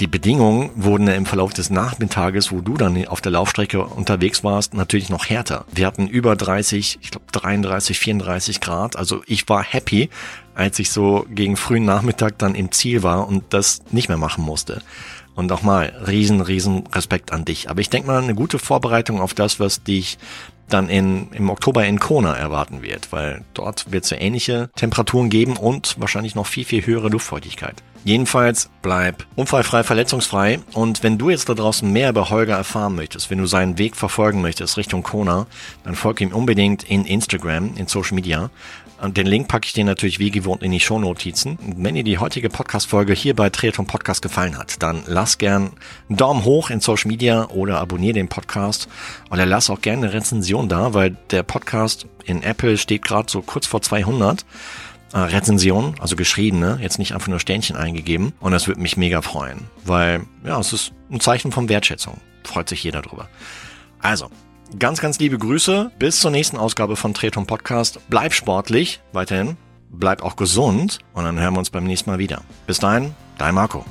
[0.00, 4.72] die Bedingungen wurden im Verlauf des Nachmittages, wo du dann auf der Laufstrecke unterwegs warst,
[4.72, 5.66] natürlich noch härter.
[5.72, 8.96] Wir hatten über 30, ich glaube 33, 34 Grad.
[8.96, 10.08] Also ich war happy,
[10.54, 14.42] als ich so gegen frühen Nachmittag dann im Ziel war und das nicht mehr machen
[14.42, 14.80] musste.
[15.34, 17.70] Und nochmal, riesen, riesen Respekt an dich.
[17.70, 20.18] Aber ich denke mal, eine gute Vorbereitung auf das, was dich
[20.68, 25.30] dann in, im Oktober in Kona erwarten wird, weil dort wird es ja ähnliche Temperaturen
[25.30, 27.82] geben und wahrscheinlich noch viel, viel höhere Luftfeuchtigkeit.
[28.02, 30.60] Jedenfalls bleib unfallfrei, verletzungsfrei.
[30.72, 33.94] Und wenn du jetzt da draußen mehr über Holger erfahren möchtest, wenn du seinen Weg
[33.94, 35.46] verfolgen möchtest Richtung Kona,
[35.84, 38.50] dann folg ihm unbedingt in Instagram, in Social Media.
[39.00, 41.58] Und den Link packe ich dir natürlich wie gewohnt in die Shownotizen.
[41.76, 45.72] Wenn dir die heutige Podcast-Folge hier bei Triathlon Podcast gefallen hat, dann lass gern
[46.08, 48.88] einen Daumen hoch in Social Media oder abonniere den Podcast.
[49.30, 53.40] Oder lass auch gerne eine Rezension da, weil der Podcast in Apple steht gerade so
[53.40, 54.44] kurz vor 200
[55.12, 58.32] äh, Rezensionen, also geschriebene, jetzt nicht einfach nur Sternchen eingegeben.
[58.40, 62.20] Und das würde mich mega freuen, weil ja, es ist ein Zeichen von Wertschätzung.
[62.44, 63.28] Freut sich jeder drüber.
[63.98, 64.30] Also,
[64.78, 65.90] ganz, ganz liebe Grüße.
[65.98, 68.00] Bis zur nächsten Ausgabe von Tretum Podcast.
[68.08, 69.56] Bleib sportlich weiterhin,
[69.90, 72.42] bleib auch gesund und dann hören wir uns beim nächsten Mal wieder.
[72.66, 73.84] Bis dahin, dein Marco.